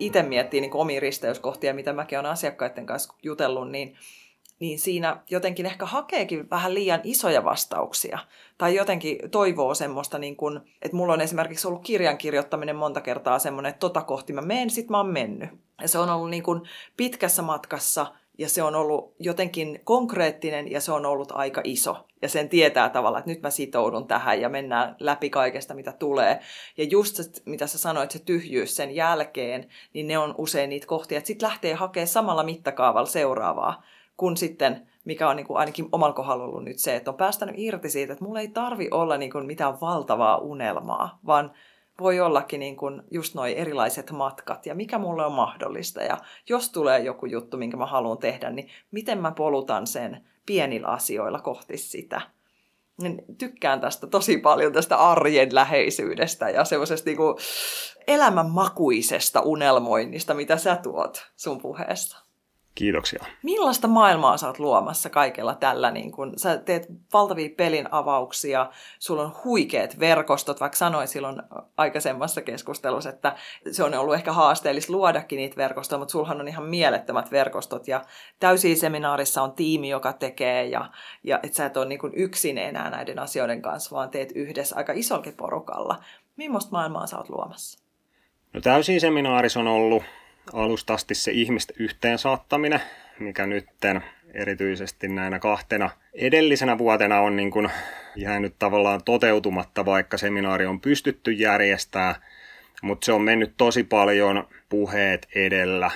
Itse 0.00 0.22
miettii 0.22 0.60
niin 0.60 0.74
omia 0.74 1.00
risteyskohtia, 1.00 1.74
mitä 1.74 1.92
mäkin 1.92 2.18
olen 2.18 2.30
asiakkaiden 2.30 2.86
kanssa 2.86 3.14
jutellut, 3.22 3.70
niin, 3.70 3.96
niin 4.58 4.78
siinä 4.78 5.20
jotenkin 5.30 5.66
ehkä 5.66 5.86
hakeekin 5.86 6.50
vähän 6.50 6.74
liian 6.74 7.00
isoja 7.04 7.44
vastauksia. 7.44 8.18
Tai 8.58 8.74
jotenkin 8.74 9.30
toivoo 9.30 9.74
semmoista, 9.74 10.18
niin 10.18 10.36
kuin, 10.36 10.60
että 10.82 10.96
mulla 10.96 11.12
on 11.12 11.20
esimerkiksi 11.20 11.68
ollut 11.68 11.84
kirjan 11.84 12.18
kirjoittaminen 12.18 12.76
monta 12.76 13.00
kertaa 13.00 13.38
semmoinen, 13.38 13.70
että 13.70 13.80
tota 13.80 14.02
kohti 14.02 14.32
mä 14.32 14.42
menen, 14.42 14.70
sit 14.70 14.90
mä 14.90 14.96
oon 14.96 15.10
mennyt. 15.10 15.50
Ja 15.82 15.88
se 15.88 15.98
on 15.98 16.10
ollut 16.10 16.30
niin 16.30 16.42
kuin 16.42 16.60
pitkässä 16.96 17.42
matkassa 17.42 18.06
ja 18.40 18.48
se 18.48 18.62
on 18.62 18.74
ollut 18.74 19.14
jotenkin 19.18 19.80
konkreettinen 19.84 20.70
ja 20.70 20.80
se 20.80 20.92
on 20.92 21.06
ollut 21.06 21.32
aika 21.32 21.60
iso. 21.64 21.96
Ja 22.22 22.28
sen 22.28 22.48
tietää 22.48 22.88
tavallaan, 22.88 23.20
että 23.20 23.30
nyt 23.30 23.42
mä 23.42 23.50
sitoudun 23.50 24.06
tähän 24.06 24.40
ja 24.40 24.48
mennään 24.48 24.96
läpi 25.00 25.30
kaikesta, 25.30 25.74
mitä 25.74 25.92
tulee. 25.92 26.40
Ja 26.76 26.84
just 26.84 27.16
se, 27.16 27.22
mitä 27.46 27.66
sä 27.66 27.78
sanoit, 27.78 28.10
se 28.10 28.18
tyhjyys 28.18 28.76
sen 28.76 28.94
jälkeen, 28.94 29.68
niin 29.94 30.06
ne 30.06 30.18
on 30.18 30.34
usein 30.38 30.70
niitä 30.70 30.86
kohtia, 30.86 31.18
että 31.18 31.26
sitten 31.26 31.48
lähtee 31.48 31.74
hakemaan 31.74 32.08
samalla 32.08 32.42
mittakaavalla 32.42 33.08
seuraavaa, 33.08 33.82
kun 34.16 34.36
sitten 34.36 34.86
mikä 35.04 35.28
on 35.28 35.36
niin 35.36 35.46
kuin 35.46 35.56
ainakin 35.56 35.88
omalla 35.92 36.14
kohdalla 36.14 36.44
ollut 36.44 36.64
nyt 36.64 36.78
se, 36.78 36.96
että 36.96 37.10
on 37.10 37.16
päästänyt 37.16 37.54
irti 37.58 37.90
siitä, 37.90 38.12
että 38.12 38.24
mulla 38.24 38.40
ei 38.40 38.48
tarvi 38.48 38.88
olla 38.90 39.16
niin 39.16 39.30
kuin 39.30 39.46
mitään 39.46 39.80
valtavaa 39.80 40.38
unelmaa, 40.38 41.18
vaan 41.26 41.52
voi 42.00 42.20
ollakin 42.20 42.60
niin 42.60 42.76
kuin 42.76 43.02
just 43.10 43.34
noin 43.34 43.56
erilaiset 43.56 44.10
matkat 44.10 44.66
ja 44.66 44.74
mikä 44.74 44.98
mulle 44.98 45.26
on 45.26 45.32
mahdollista. 45.32 46.02
Ja 46.02 46.18
jos 46.48 46.70
tulee 46.70 46.98
joku 46.98 47.26
juttu, 47.26 47.56
minkä 47.56 47.76
mä 47.76 47.86
haluan 47.86 48.18
tehdä, 48.18 48.50
niin 48.50 48.68
miten 48.90 49.18
mä 49.18 49.32
polutan 49.32 49.86
sen 49.86 50.26
pienillä 50.46 50.88
asioilla 50.88 51.40
kohti 51.40 51.76
sitä. 51.76 52.20
niin 53.02 53.24
tykkään 53.38 53.80
tästä 53.80 54.06
tosi 54.06 54.36
paljon, 54.36 54.72
tästä 54.72 54.96
arjen 54.96 55.54
läheisyydestä 55.54 56.50
ja 56.50 56.64
semmoisesta 56.64 57.10
niinku 57.10 57.38
elämänmakuisesta 58.06 59.40
unelmoinnista, 59.40 60.34
mitä 60.34 60.56
sä 60.56 60.76
tuot 60.76 61.26
sun 61.36 61.60
puheesta. 61.60 62.29
Kiitoksia. 62.80 63.24
Millaista 63.42 63.88
maailmaa 63.88 64.36
sä 64.36 64.46
oot 64.46 64.58
luomassa 64.58 65.10
kaikella 65.10 65.54
tällä? 65.54 65.90
Niin 65.90 66.12
kun 66.12 66.32
sä 66.36 66.56
teet 66.56 66.86
valtavia 67.12 67.48
pelin 67.56 67.88
avauksia, 67.90 68.70
sulla 68.98 69.22
on 69.22 69.32
huikeat 69.44 69.98
verkostot, 69.98 70.60
vaikka 70.60 70.76
sanoin 70.76 71.08
silloin 71.08 71.42
aikaisemmassa 71.76 72.42
keskustelussa, 72.42 73.10
että 73.10 73.36
se 73.70 73.84
on 73.84 73.94
ollut 73.94 74.14
ehkä 74.14 74.32
haasteellista 74.32 74.92
luodakin 74.92 75.36
niitä 75.36 75.56
verkostoja, 75.56 75.98
mutta 75.98 76.12
sulhan 76.12 76.40
on 76.40 76.48
ihan 76.48 76.64
mielettömät 76.64 77.30
verkostot 77.30 77.88
ja 77.88 78.04
täysin 78.38 78.76
seminaarissa 78.76 79.42
on 79.42 79.52
tiimi, 79.52 79.88
joka 79.88 80.12
tekee 80.12 80.66
ja, 80.66 80.90
ja 81.24 81.40
et 81.42 81.54
sä 81.54 81.66
et 81.66 81.76
ole 81.76 81.86
niin 81.86 82.00
yksin 82.12 82.58
enää 82.58 82.90
näiden 82.90 83.18
asioiden 83.18 83.62
kanssa, 83.62 83.96
vaan 83.96 84.10
teet 84.10 84.32
yhdessä 84.34 84.76
aika 84.76 84.92
isolkin 84.92 85.34
porukalla. 85.36 85.96
Millaista 86.36 86.72
maailmaa 86.72 87.06
sä 87.06 87.18
oot 87.18 87.28
luomassa? 87.28 87.84
No 88.52 88.60
täysin 88.60 89.00
seminaarissa 89.00 89.60
on 89.60 89.68
ollut 89.68 90.02
alusta 90.52 90.94
asti 90.94 91.14
se 91.14 91.30
ihmisten 91.30 91.76
yhteensaattaminen, 91.78 92.80
mikä 93.18 93.46
nytten 93.46 94.02
erityisesti 94.34 95.08
näinä 95.08 95.38
kahtena 95.38 95.90
edellisenä 96.14 96.78
vuotena 96.78 97.20
on 97.20 97.36
niin 97.36 97.50
kuin 97.50 97.70
jäänyt 98.16 98.54
tavallaan 98.58 99.00
toteutumatta, 99.04 99.84
vaikka 99.84 100.18
seminaari 100.18 100.66
on 100.66 100.80
pystytty 100.80 101.32
järjestää, 101.32 102.14
mutta 102.82 103.04
se 103.04 103.12
on 103.12 103.22
mennyt 103.22 103.54
tosi 103.56 103.84
paljon 103.84 104.48
puheet 104.68 105.28
edellä. 105.34 105.90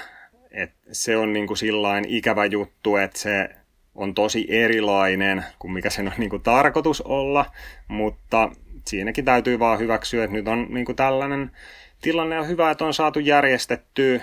Et 0.50 0.72
se 0.92 1.16
on 1.16 1.32
niin 1.32 1.46
kuin 1.46 1.56
sillain 1.56 2.04
ikävä 2.08 2.44
juttu, 2.44 2.96
että 2.96 3.18
se 3.18 3.50
on 3.94 4.14
tosi 4.14 4.46
erilainen 4.48 5.44
kuin 5.58 5.72
mikä 5.72 5.90
sen 5.90 6.06
on 6.06 6.14
niin 6.18 6.30
kuin 6.30 6.42
tarkoitus 6.42 7.00
olla, 7.00 7.46
mutta 7.88 8.50
siinäkin 8.86 9.24
täytyy 9.24 9.58
vaan 9.58 9.78
hyväksyä, 9.78 10.24
että 10.24 10.36
nyt 10.36 10.48
on 10.48 10.66
niin 10.70 10.86
kuin 10.86 10.96
tällainen 10.96 11.50
tilanne 12.00 12.40
on 12.40 12.48
hyvä, 12.48 12.70
että 12.70 12.84
on 12.84 12.94
saatu 12.94 13.18
järjestettyä 13.18 14.20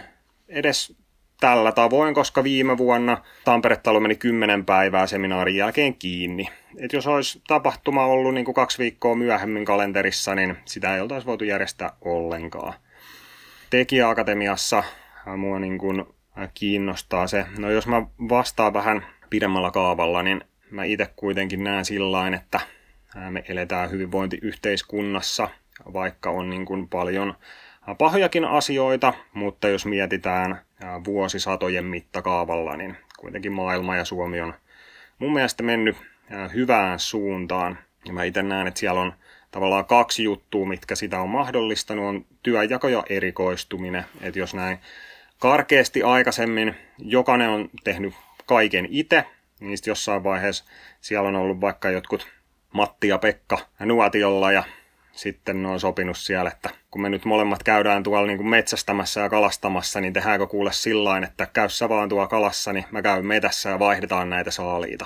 edes 0.52 0.96
tällä 1.40 1.72
tavoin, 1.72 2.14
koska 2.14 2.44
viime 2.44 2.78
vuonna 2.78 3.18
Tampere-talo 3.46 4.00
meni 4.00 4.16
kymmenen 4.16 4.66
päivää 4.66 5.08
seminaarin 5.08 5.56
jälkeen 5.56 5.96
kiinni. 5.96 6.48
Et 6.78 6.94
jos 6.94 7.08
olisi 7.08 7.42
tapahtuma 7.48 8.06
ollut 8.06 8.34
niin 8.34 8.46
kuin 8.46 8.56
kaksi 8.56 8.78
viikkoa 8.78 9.16
myöhemmin 9.16 9.66
kalenterissa, 9.66 10.36
niin 10.36 10.58
sitä 10.66 10.96
ei 10.96 11.02
oltaisi 11.02 11.28
voitu 11.28 11.44
järjestää 11.44 11.94
ollenkaan. 12.02 12.74
Tekijäakatemiassa 13.70 14.84
mua 15.38 15.60
niin 15.60 15.78
kuin 15.78 16.06
kiinnostaa 16.54 17.28
se, 17.28 17.46
no 17.58 17.72
jos 17.72 17.88
mä 17.88 18.02
vastaan 18.30 18.74
vähän 18.74 19.06
pidemmällä 19.30 19.72
kaavalla, 19.72 20.24
niin 20.24 20.42
mä 20.70 20.84
itse 20.84 21.10
kuitenkin 21.16 21.64
näen 21.64 21.86
sillä 21.86 22.28
että 22.36 22.60
me 23.30 23.44
eletään 23.48 23.92
hyvinvointiyhteiskunnassa, 23.92 25.50
vaikka 25.94 26.30
on 26.30 26.50
niin 26.50 26.66
kuin 26.66 26.90
paljon 26.90 27.36
pahojakin 27.98 28.46
asioita, 28.46 29.14
mutta 29.34 29.68
jos 29.68 29.86
mietitään 29.86 30.62
vuosisatojen 31.06 31.86
mittakaavalla, 31.86 32.78
niin 32.78 32.98
kuitenkin 33.20 33.52
maailma 33.52 33.96
ja 33.96 34.06
Suomi 34.06 34.42
on 34.42 34.54
mun 35.20 35.34
mielestä 35.34 35.64
mennyt 35.64 35.98
hyvään 36.54 37.00
suuntaan. 37.00 37.78
Ja 38.06 38.14
mä 38.14 38.24
itse 38.24 38.44
näen, 38.44 38.68
että 38.68 38.80
siellä 38.80 39.02
on 39.02 39.14
tavallaan 39.52 39.86
kaksi 39.86 40.24
juttua, 40.24 40.66
mitkä 40.66 40.96
sitä 40.96 41.22
on 41.22 41.30
mahdollistanut, 41.30 42.06
on 42.06 42.26
työnjako 42.44 42.88
ja 42.88 43.04
erikoistuminen. 43.10 44.06
Että 44.22 44.40
jos 44.40 44.54
näin 44.54 44.80
karkeasti 45.40 46.04
aikaisemmin 46.04 46.76
jokainen 46.98 47.50
on 47.50 47.70
tehnyt 47.84 48.14
kaiken 48.46 48.88
itse, 48.90 49.26
niin 49.60 49.78
jossain 49.86 50.24
vaiheessa 50.24 50.66
siellä 51.02 51.28
on 51.28 51.36
ollut 51.36 51.62
vaikka 51.62 51.90
jotkut 51.90 52.28
Matti 52.74 53.08
ja 53.08 53.18
Pekka 53.18 53.58
nuotiolla 53.80 54.52
ja 54.52 54.64
sitten 55.12 55.64
ne 55.64 55.70
on 55.70 55.80
sopinut 55.80 56.18
siellä, 56.18 56.52
että 56.52 56.70
kun 56.92 57.02
me 57.02 57.10
nyt 57.10 57.26
molemmat 57.26 57.64
käydään 57.64 58.04
tuolla 58.04 58.28
niin 58.28 58.38
kuin 58.38 58.50
metsästämässä 58.50 59.22
ja 59.22 59.30
kalastamassa, 59.30 60.02
niin 60.02 60.14
tehdäänkö 60.14 60.48
kuule 60.48 60.72
sillä 60.72 61.18
että 61.18 61.48
käy 61.54 61.70
sä 61.70 61.90
vaan 61.90 62.10
tuolla 62.10 62.28
kalassa, 62.28 62.74
niin 62.74 62.86
mä 62.92 63.02
käyn 63.02 63.26
metässä 63.26 63.70
ja 63.70 63.80
vaihdetaan 63.80 64.30
näitä 64.30 64.52
saaliita. 64.52 65.06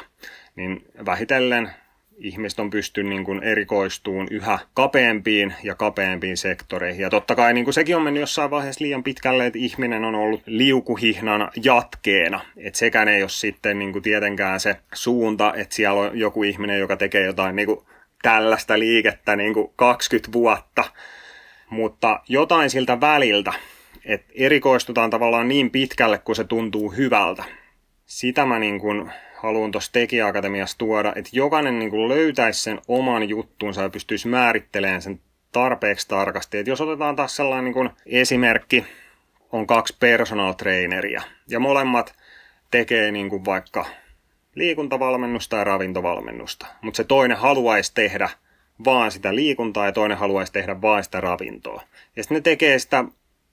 Niin 0.55 0.85
vähitellen 1.05 1.71
ihmiset 2.17 2.59
on 2.59 2.69
pystynyt 2.69 3.09
niin 3.09 3.23
kuin 3.23 3.43
erikoistuun 3.43 4.27
yhä 4.31 4.59
kapeampiin 4.73 5.53
ja 5.63 5.75
kapeampiin 5.75 6.37
sektoreihin. 6.37 7.01
Ja 7.01 7.09
totta 7.09 7.35
kai 7.35 7.53
niin 7.53 7.63
kuin 7.63 7.73
sekin 7.73 7.95
on 7.95 8.01
mennyt 8.01 8.21
jossain 8.21 8.51
vaiheessa 8.51 8.83
liian 8.83 9.03
pitkälle, 9.03 9.45
että 9.45 9.59
ihminen 9.59 10.03
on 10.03 10.15
ollut 10.15 10.41
liukuhihnan 10.45 11.51
jatkeena. 11.63 12.41
Että 12.57 12.79
sekään 12.79 13.07
ei 13.07 13.21
ole 13.21 13.29
sitten 13.29 13.79
niin 13.79 13.91
kuin 13.91 14.03
tietenkään 14.03 14.59
se 14.59 14.75
suunta, 14.93 15.53
että 15.53 15.75
siellä 15.75 16.01
on 16.01 16.19
joku 16.19 16.43
ihminen, 16.43 16.79
joka 16.79 16.97
tekee 16.97 17.25
jotain 17.25 17.55
niin 17.55 17.65
kuin 17.67 17.79
tällaista 18.25 18.79
liikettä 18.79 19.35
niin 19.35 19.53
kuin 19.53 19.71
20 19.75 20.33
vuotta, 20.33 20.83
mutta 21.69 22.19
jotain 22.27 22.69
siltä 22.69 23.01
väliltä, 23.01 23.53
että 24.05 24.33
erikoistutaan 24.35 25.09
tavallaan 25.09 25.47
niin 25.47 25.71
pitkälle, 25.71 26.17
kun 26.17 26.35
se 26.35 26.43
tuntuu 26.43 26.89
hyvältä. 26.89 27.43
Sitä 28.05 28.45
mä 28.45 28.59
niin 28.59 28.79
kuin 28.79 29.11
haluan 29.37 29.71
tuossa 29.71 29.91
tekijäakatemiassa 29.91 30.77
tuoda, 30.77 31.13
että 31.15 31.29
jokainen 31.33 31.79
niin 31.79 31.89
kuin 31.89 32.07
löytäisi 32.07 32.63
sen 32.63 32.81
oman 32.87 33.29
juttuunsa 33.29 33.81
ja 33.81 33.89
pystyisi 33.89 34.27
määrittelemään 34.27 35.01
sen 35.01 35.19
tarpeeksi 35.51 36.07
tarkasti. 36.07 36.57
Et 36.57 36.67
jos 36.67 36.81
otetaan 36.81 37.15
taas 37.15 37.35
sellainen 37.35 37.65
niin 37.65 37.73
kuin 37.73 37.89
esimerkki, 38.05 38.85
on 39.51 39.67
kaksi 39.67 39.97
personal 39.99 40.53
traineria 40.53 41.21
ja 41.47 41.59
molemmat 41.59 42.15
tekee 42.71 43.11
niin 43.11 43.29
kuin 43.29 43.45
vaikka 43.45 43.85
liikuntavalmennusta 44.55 45.57
ja 45.57 45.63
ravintovalmennusta. 45.63 46.65
Mutta 46.81 46.97
se 46.97 47.03
toinen 47.03 47.37
haluaisi 47.37 47.91
tehdä 47.95 48.29
vaan 48.85 49.11
sitä 49.11 49.35
liikuntaa 49.35 49.85
ja 49.85 49.91
toinen 49.91 50.17
haluaisi 50.17 50.53
tehdä 50.53 50.81
vaan 50.81 51.03
sitä 51.03 51.21
ravintoa. 51.21 51.81
Ja 52.15 52.23
sitten 52.23 52.35
ne 52.35 52.41
tekee 52.41 52.79
sitä 52.79 53.05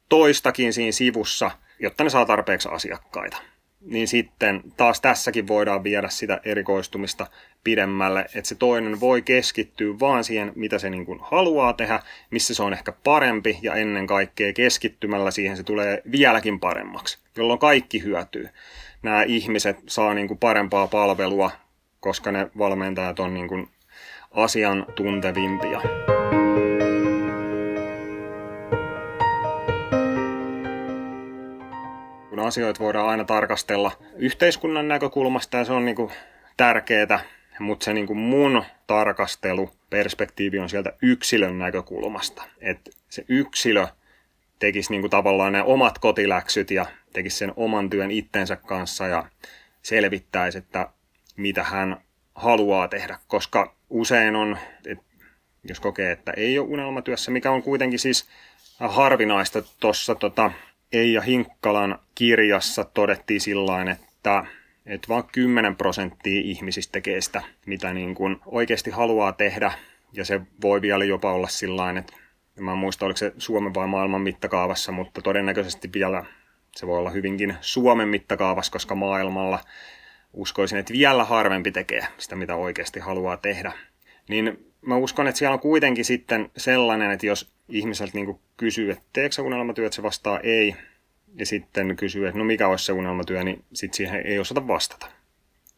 toistakin 0.08 0.72
siinä 0.72 0.92
sivussa, 0.92 1.50
jotta 1.78 2.04
ne 2.04 2.10
saa 2.10 2.26
tarpeeksi 2.26 2.68
asiakkaita. 2.72 3.36
Niin 3.80 4.08
sitten 4.08 4.62
taas 4.76 5.00
tässäkin 5.00 5.48
voidaan 5.48 5.84
viedä 5.84 6.08
sitä 6.08 6.40
erikoistumista 6.44 7.26
pidemmälle, 7.64 8.20
että 8.20 8.48
se 8.48 8.54
toinen 8.54 9.00
voi 9.00 9.22
keskittyä 9.22 9.94
vaan 10.00 10.24
siihen, 10.24 10.52
mitä 10.54 10.78
se 10.78 10.90
niin 10.90 11.06
kuin 11.06 11.18
haluaa 11.22 11.72
tehdä, 11.72 12.00
missä 12.30 12.54
se 12.54 12.62
on 12.62 12.72
ehkä 12.72 12.92
parempi 12.92 13.58
ja 13.62 13.74
ennen 13.74 14.06
kaikkea 14.06 14.52
keskittymällä 14.52 15.30
siihen 15.30 15.56
se 15.56 15.62
tulee 15.62 16.02
vieläkin 16.10 16.60
paremmaksi, 16.60 17.18
jolloin 17.36 17.58
kaikki 17.58 18.02
hyötyy 18.02 18.48
nämä 19.02 19.22
ihmiset 19.22 19.78
saa 19.86 20.14
niin 20.14 20.28
kuin 20.28 20.38
parempaa 20.38 20.86
palvelua, 20.88 21.50
koska 22.00 22.32
ne 22.32 22.50
valmentajat 22.58 23.20
on 23.20 23.34
niin 23.34 23.48
kuin 23.48 23.68
asiantuntevimpia. 24.30 25.80
Kun 32.30 32.40
asioita 32.40 32.80
voidaan 32.80 33.08
aina 33.08 33.24
tarkastella 33.24 33.92
yhteiskunnan 34.16 34.88
näkökulmasta 34.88 35.56
ja 35.56 35.64
se 35.64 35.72
on 35.72 35.84
niin 35.84 35.96
kuin 35.96 36.12
tärkeää, 36.56 37.20
mutta 37.58 37.84
se 37.84 37.92
niin 37.92 38.06
kuin 38.06 38.18
mun 38.18 38.64
tarkasteluperspektiivi 38.86 40.58
on 40.58 40.68
sieltä 40.68 40.92
yksilön 41.02 41.58
näkökulmasta. 41.58 42.42
Että 42.60 42.90
se 43.08 43.24
yksilö 43.28 43.86
tekisi 44.62 44.90
niin 44.90 45.00
kuin 45.00 45.10
tavallaan 45.10 45.52
ne 45.52 45.62
omat 45.62 45.98
kotiläksyt 45.98 46.70
ja 46.70 46.86
tekisi 47.12 47.36
sen 47.36 47.52
oman 47.56 47.90
työn 47.90 48.10
itsensä 48.10 48.56
kanssa 48.56 49.06
ja 49.06 49.24
selvittäisi, 49.82 50.58
että 50.58 50.88
mitä 51.36 51.62
hän 51.62 51.96
haluaa 52.34 52.88
tehdä, 52.88 53.18
koska 53.26 53.74
usein 53.90 54.36
on, 54.36 54.58
että 54.86 55.04
jos 55.68 55.80
kokee, 55.80 56.12
että 56.12 56.32
ei 56.36 56.58
ole 56.58 56.68
unelmatyössä, 56.68 57.30
mikä 57.30 57.50
on 57.50 57.62
kuitenkin 57.62 57.98
siis 57.98 58.28
harvinaista. 58.78 59.62
Tuossa 59.80 60.14
tota, 60.14 60.50
Eija 60.92 61.20
Hinkkalan 61.20 61.98
kirjassa 62.14 62.84
todettiin 62.84 63.40
sillä 63.40 63.90
että 63.92 64.44
että 64.86 65.08
vain 65.08 65.24
10 65.32 65.76
prosenttia 65.76 66.40
ihmisistä 66.44 66.92
tekee 66.92 67.20
sitä, 67.20 67.42
mitä 67.66 67.92
niin 67.92 68.14
kuin 68.14 68.40
oikeasti 68.46 68.90
haluaa 68.90 69.32
tehdä, 69.32 69.72
ja 70.12 70.24
se 70.24 70.40
voi 70.62 70.82
vielä 70.82 71.04
jopa 71.04 71.32
olla 71.32 71.48
sillä 71.48 71.90
että 71.98 72.21
Mä 72.60 72.72
en 72.72 72.78
muista, 72.78 73.06
oliko 73.06 73.16
se 73.16 73.32
Suomen 73.38 73.74
vai 73.74 73.86
maailman 73.86 74.20
mittakaavassa, 74.20 74.92
mutta 74.92 75.22
todennäköisesti 75.22 75.90
vielä 75.94 76.24
se 76.76 76.86
voi 76.86 76.98
olla 76.98 77.10
hyvinkin 77.10 77.54
Suomen 77.60 78.08
mittakaavassa, 78.08 78.72
koska 78.72 78.94
maailmalla 78.94 79.58
uskoisin, 80.32 80.78
että 80.78 80.92
vielä 80.92 81.24
harvempi 81.24 81.72
tekee 81.72 82.06
sitä, 82.18 82.36
mitä 82.36 82.56
oikeasti 82.56 83.00
haluaa 83.00 83.36
tehdä. 83.36 83.72
Niin 84.28 84.72
mä 84.80 84.96
uskon, 84.96 85.28
että 85.28 85.38
siellä 85.38 85.54
on 85.54 85.60
kuitenkin 85.60 86.04
sitten 86.04 86.50
sellainen, 86.56 87.10
että 87.10 87.26
jos 87.26 87.52
ihmiseltä 87.68 88.12
niin 88.14 88.40
kysyy, 88.56 88.90
että 88.90 89.04
teekö 89.12 89.34
se 89.34 89.42
unelmatyö, 89.42 89.86
että 89.86 89.96
se 89.96 90.02
vastaa 90.02 90.40
ei, 90.40 90.76
ja 91.34 91.46
sitten 91.46 91.96
kysyy, 91.96 92.26
että 92.26 92.38
no 92.38 92.44
mikä 92.44 92.68
olisi 92.68 92.84
se 92.84 92.92
unelmatyö, 92.92 93.44
niin 93.44 93.64
sitten 93.72 93.96
siihen 93.96 94.26
ei 94.26 94.38
osata 94.38 94.66
vastata. 94.68 95.06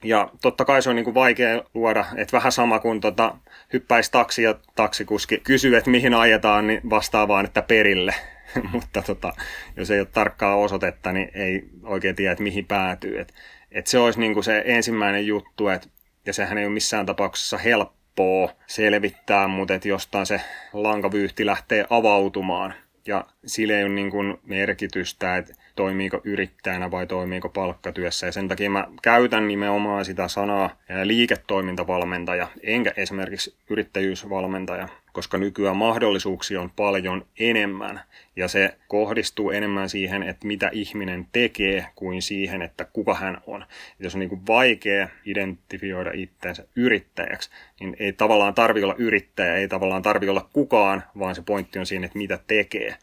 Ja 0.04 0.30
totta 0.42 0.64
kai 0.64 0.82
se 0.82 0.90
on 0.90 0.96
niin 0.96 1.04
kuin 1.04 1.14
vaikea 1.14 1.62
luoda, 1.74 2.04
että 2.16 2.36
vähän 2.36 2.52
sama 2.52 2.78
kuin 2.78 3.00
tota, 3.00 3.34
hyppäisi 3.72 4.12
taksi 4.12 4.42
ja 4.42 4.54
taksikuski 4.74 5.38
kysyy, 5.38 5.76
että 5.76 5.90
mihin 5.90 6.14
ajetaan, 6.14 6.66
niin 6.66 6.80
vastaa 6.90 7.28
vaan, 7.28 7.44
että 7.44 7.62
perille. 7.62 8.14
Mutta 8.72 9.02
tota, 9.02 9.32
jos 9.76 9.90
ei 9.90 10.00
ole 10.00 10.08
tarkkaa 10.12 10.56
osoitetta, 10.56 11.12
niin 11.12 11.30
ei 11.34 11.64
oikein 11.82 12.16
tiedä, 12.16 12.32
että 12.32 12.44
mihin 12.44 12.66
päätyy. 12.66 13.20
Et, 13.20 13.34
et 13.72 13.86
se 13.86 13.98
olisi 13.98 14.20
niin 14.20 14.34
kuin 14.34 14.44
se 14.44 14.62
ensimmäinen 14.66 15.26
juttu, 15.26 15.68
et, 15.68 15.88
ja 16.26 16.32
sehän 16.32 16.58
ei 16.58 16.64
ole 16.64 16.74
missään 16.74 17.06
tapauksessa 17.06 17.58
helppoa 17.58 18.52
selvittää, 18.66 19.48
mutta 19.48 19.74
että 19.74 19.88
jostain 19.88 20.26
se 20.26 20.40
lankavyyhti 20.72 21.46
lähtee 21.46 21.86
avautumaan. 21.90 22.74
Ja 23.06 23.24
sille 23.46 23.78
ei 23.78 23.84
ole 23.84 23.92
niin 23.92 24.10
kuin 24.10 24.36
merkitystä, 24.42 25.36
että 25.36 25.54
toimiiko 25.74 26.20
yrittäjänä 26.24 26.90
vai 26.90 27.06
toimiiko 27.06 27.48
palkkatyössä. 27.48 28.26
Ja 28.26 28.32
sen 28.32 28.48
takia 28.48 28.70
mä 28.70 28.86
käytän 29.02 29.48
nimenomaan 29.48 30.04
sitä 30.04 30.28
sanaa 30.28 30.76
liiketoimintavalmentaja, 31.04 32.48
enkä 32.62 32.92
esimerkiksi 32.96 33.56
yrittäjyysvalmentaja, 33.70 34.88
koska 35.12 35.38
nykyään 35.38 35.76
mahdollisuuksia 35.76 36.60
on 36.60 36.70
paljon 36.70 37.26
enemmän. 37.38 38.00
Ja 38.36 38.48
se 38.48 38.76
kohdistuu 38.88 39.50
enemmän 39.50 39.88
siihen, 39.88 40.22
että 40.22 40.46
mitä 40.46 40.70
ihminen 40.72 41.26
tekee, 41.32 41.86
kuin 41.94 42.22
siihen, 42.22 42.62
että 42.62 42.84
kuka 42.84 43.14
hän 43.14 43.40
on. 43.46 43.62
Et 43.62 43.68
jos 43.98 44.14
on 44.14 44.18
niin 44.18 44.28
kuin 44.28 44.46
vaikea 44.46 45.08
identifioida 45.26 46.10
itseensä 46.14 46.64
yrittäjäksi, 46.76 47.50
niin 47.80 47.96
ei 47.98 48.12
tavallaan 48.12 48.54
tarvi 48.54 48.82
olla 48.84 48.94
yrittäjä, 48.98 49.54
ei 49.54 49.68
tavallaan 49.68 50.02
tarvi 50.02 50.28
olla 50.28 50.48
kukaan, 50.52 51.02
vaan 51.18 51.34
se 51.34 51.42
pointti 51.42 51.78
on 51.78 51.86
siinä, 51.86 52.06
että 52.06 52.18
mitä 52.18 52.38
tekee. 52.46 52.96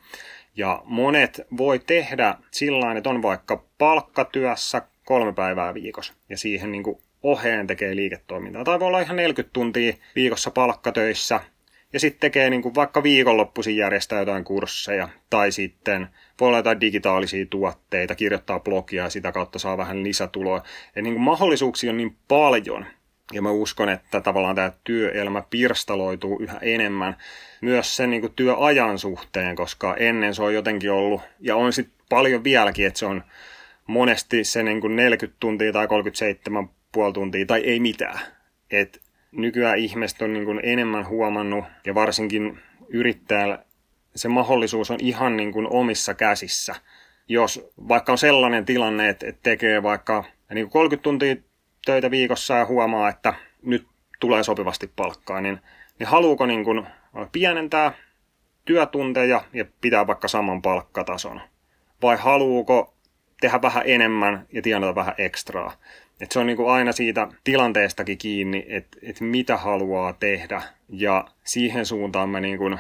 Ja 0.58 0.82
monet 0.86 1.42
voi 1.58 1.80
tehdä 1.80 2.36
sillä 2.52 2.98
että 2.98 3.10
on 3.10 3.22
vaikka 3.22 3.64
palkkatyössä 3.78 4.82
kolme 5.06 5.34
päivää 5.34 5.74
viikossa 5.74 6.14
ja 6.30 6.38
siihen 6.38 6.72
niin 6.72 6.84
kuin 6.84 6.98
oheen 7.24 7.68
tekee 7.68 7.96
liiketoimintaa. 7.96 8.64
Tai 8.64 8.80
voi 8.80 8.88
olla 8.88 9.00
ihan 9.00 9.16
40 9.16 9.54
tuntia 9.54 9.94
viikossa 10.16 10.52
palkkatöissä 10.52 11.40
ja 11.94 12.00
sitten 12.00 12.20
tekee 12.20 12.50
niin 12.50 12.62
kuin 12.62 12.76
vaikka 12.76 13.04
viikonloppuisin 13.04 13.78
järjestää 13.78 14.20
jotain 14.20 14.44
kursseja 14.44 15.10
tai 15.30 15.52
sitten 15.52 16.08
voi 16.40 16.48
olla 16.48 16.58
jotain 16.58 16.82
digitaalisia 16.82 17.46
tuotteita, 17.46 18.16
kirjoittaa 18.16 18.60
blogia 18.60 19.04
ja 19.04 19.10
sitä 19.10 19.32
kautta 19.32 19.60
saa 19.60 19.78
vähän 19.78 20.04
lisätuloa. 20.04 20.64
Ja 20.96 21.02
niin 21.02 21.14
kuin 21.14 21.24
mahdollisuuksia 21.24 21.92
on 21.92 21.98
niin 21.98 22.16
paljon, 22.28 22.86
ja 23.34 23.42
mä 23.42 23.52
uskon, 23.52 23.90
että 23.90 24.22
tavallaan 24.22 24.56
tämä 24.56 24.72
työelämä 24.84 25.44
pirstaloituu 25.50 26.40
yhä 26.40 26.58
enemmän 26.62 27.18
myös 27.62 27.96
sen 27.96 28.10
niin 28.10 28.22
kuin 28.22 28.34
työajan 28.36 29.00
suhteen, 29.00 29.56
koska 29.56 29.96
ennen 29.96 30.36
se 30.36 30.44
on 30.44 30.54
jotenkin 30.54 30.92
ollut, 30.92 31.22
ja 31.40 31.56
on 31.56 31.74
sitten 31.74 32.06
paljon 32.10 32.44
vieläkin, 32.44 32.88
että 32.88 33.00
se 33.00 33.06
on 33.06 33.24
monesti 33.88 34.44
se 34.44 34.64
niin 34.64 34.82
kuin 34.82 34.96
40 34.96 35.38
tuntia 35.40 35.74
tai 35.74 35.86
37,5 35.86 37.14
tuntia 37.14 37.46
tai 37.46 37.62
ei 37.62 37.80
mitään. 37.80 38.20
Et 38.72 39.02
nykyään 39.32 39.78
ihmiset 39.78 40.22
on 40.22 40.34
niin 40.34 40.46
kuin 40.46 40.60
enemmän 40.64 41.08
huomannut, 41.08 41.66
ja 41.86 41.96
varsinkin 41.96 42.60
yrittäjällä 42.90 43.66
se 44.16 44.28
mahdollisuus 44.28 44.92
on 44.92 44.98
ihan 45.02 45.38
niin 45.38 45.52
kuin 45.52 45.68
omissa 45.68 46.14
käsissä. 46.14 46.76
Jos 47.28 47.70
vaikka 47.88 48.12
on 48.12 48.18
sellainen 48.18 48.66
tilanne, 48.66 49.10
että, 49.10 49.34
tekee 49.44 49.84
vaikka 49.84 50.24
niin 50.54 50.66
kuin 50.66 50.72
30 50.72 51.04
tuntia 51.04 51.36
töitä 51.86 52.12
viikossa 52.12 52.54
ja 52.54 52.66
huomaa, 52.66 53.10
että 53.10 53.34
nyt 53.62 53.88
tulee 54.20 54.44
sopivasti 54.44 54.92
palkkaa, 54.96 55.42
niin, 55.42 55.60
niin 56.00 56.08
haluuko 56.08 56.46
niin 56.46 56.64
kuin 56.64 56.88
pienentää 57.32 57.92
työtunteja 58.66 59.44
ja 59.54 59.66
pitää 59.82 60.08
vaikka 60.08 60.28
saman 60.28 60.62
palkkatason? 60.62 61.42
Vai 62.02 62.18
haluuko 62.18 62.94
tehdä 63.42 63.62
vähän 63.62 63.84
enemmän 63.86 64.46
ja 64.54 64.62
tienata 64.62 64.96
vähän 64.96 65.16
ekstraa? 65.18 65.74
Et 66.22 66.32
se 66.32 66.40
on 66.40 66.48
niin 66.48 66.58
kuin 66.58 66.72
aina 66.72 66.92
siitä 66.92 67.28
tilanteestakin 67.44 68.18
kiinni, 68.18 68.66
että 68.68 68.98
et 69.04 69.22
mitä 69.22 69.58
haluaa 69.58 70.14
tehdä. 70.14 70.62
Ja 70.90 71.28
siihen 71.44 71.86
suuntaan 71.86 72.30
mä 72.30 72.40
niin 72.40 72.58
kuin 72.58 72.80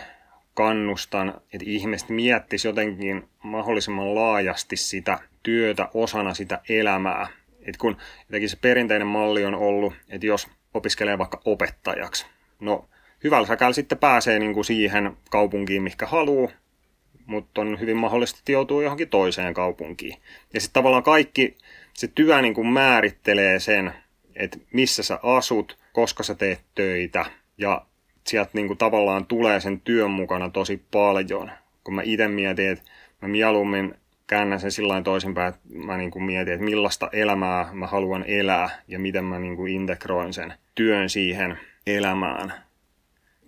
kannustan, 0.53 1.29
että 1.29 1.65
ihmiset 1.65 2.09
miettisivät 2.09 2.71
jotenkin 2.71 3.29
mahdollisimman 3.43 4.15
laajasti 4.15 4.75
sitä 4.75 5.19
työtä 5.43 5.89
osana 5.93 6.33
sitä 6.33 6.61
elämää 6.69 7.27
et 7.61 7.77
kun 7.77 7.97
jotenkin 8.29 8.49
se 8.49 8.57
perinteinen 8.61 9.07
malli 9.07 9.45
on 9.45 9.55
ollut, 9.55 9.93
että 10.09 10.27
jos 10.27 10.47
opiskelee 10.73 11.17
vaikka 11.17 11.41
opettajaksi, 11.45 12.25
no 12.59 12.89
hyvällä 13.23 13.47
säkällä 13.47 13.73
sitten 13.73 13.97
pääsee 13.97 14.39
niin 14.39 14.53
kuin 14.53 14.65
siihen 14.65 15.17
kaupunkiin, 15.29 15.83
mikä 15.83 16.05
haluaa, 16.05 16.51
mutta 17.25 17.61
on 17.61 17.79
hyvin 17.79 17.97
mahdollista, 17.97 18.39
että 18.39 18.51
joutuu 18.51 18.81
johonkin 18.81 19.09
toiseen 19.09 19.53
kaupunkiin. 19.53 20.21
Ja 20.53 20.61
sitten 20.61 20.73
tavallaan 20.73 21.03
kaikki 21.03 21.57
se 21.93 22.07
työ 22.07 22.41
niin 22.41 22.53
kuin 22.53 22.67
määrittelee 22.67 23.59
sen, 23.59 23.93
että 24.35 24.57
missä 24.73 25.03
sä 25.03 25.19
asut, 25.23 25.77
koska 25.93 26.23
sä 26.23 26.35
teet 26.35 26.61
töitä 26.75 27.25
ja 27.57 27.85
sieltä 28.27 28.51
niin 28.53 28.67
kuin 28.67 28.77
tavallaan 28.77 29.25
tulee 29.25 29.59
sen 29.59 29.81
työn 29.81 30.11
mukana 30.11 30.49
tosi 30.49 30.83
paljon. 30.91 31.51
Kun 31.83 31.95
mä 31.95 32.01
itse 32.01 32.27
mietin, 32.27 32.69
että 32.69 32.91
mä 33.21 33.27
mieluummin 33.27 33.95
käännän 34.31 34.59
sen 34.59 34.71
sillä 34.71 35.01
toisinpäin, 35.01 35.53
että 35.53 35.61
mä 35.73 35.97
niin 35.97 36.11
kuin 36.11 36.23
mietin, 36.23 36.53
että 36.53 36.65
millaista 36.65 37.09
elämää 37.13 37.69
mä 37.73 37.87
haluan 37.87 38.23
elää 38.27 38.69
ja 38.87 38.99
miten 38.99 39.25
mä 39.25 39.39
niin 39.39 39.55
kuin 39.55 39.73
integroin 39.73 40.33
sen 40.33 40.53
työn 40.75 41.09
siihen 41.09 41.57
elämään. 41.87 42.53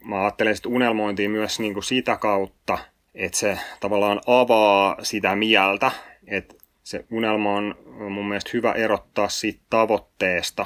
Mä 0.06 0.22
ajattelen 0.22 0.56
sitten 0.56 0.72
unelmointia 0.72 1.30
myös 1.30 1.60
niin 1.60 1.74
kuin 1.74 1.84
sitä 1.84 2.16
kautta, 2.16 2.78
että 3.16 3.38
se 3.38 3.60
tavallaan 3.80 4.22
avaa 4.28 4.98
sitä 5.02 5.36
mieltä, 5.36 5.92
että 6.28 6.56
se 6.84 7.06
unelma 7.12 7.54
on 7.54 7.76
mun 8.10 8.28
mielestä 8.28 8.52
hyvä 8.54 8.72
erottaa 8.72 9.30
siitä 9.30 9.62
tavoitteesta. 9.70 10.66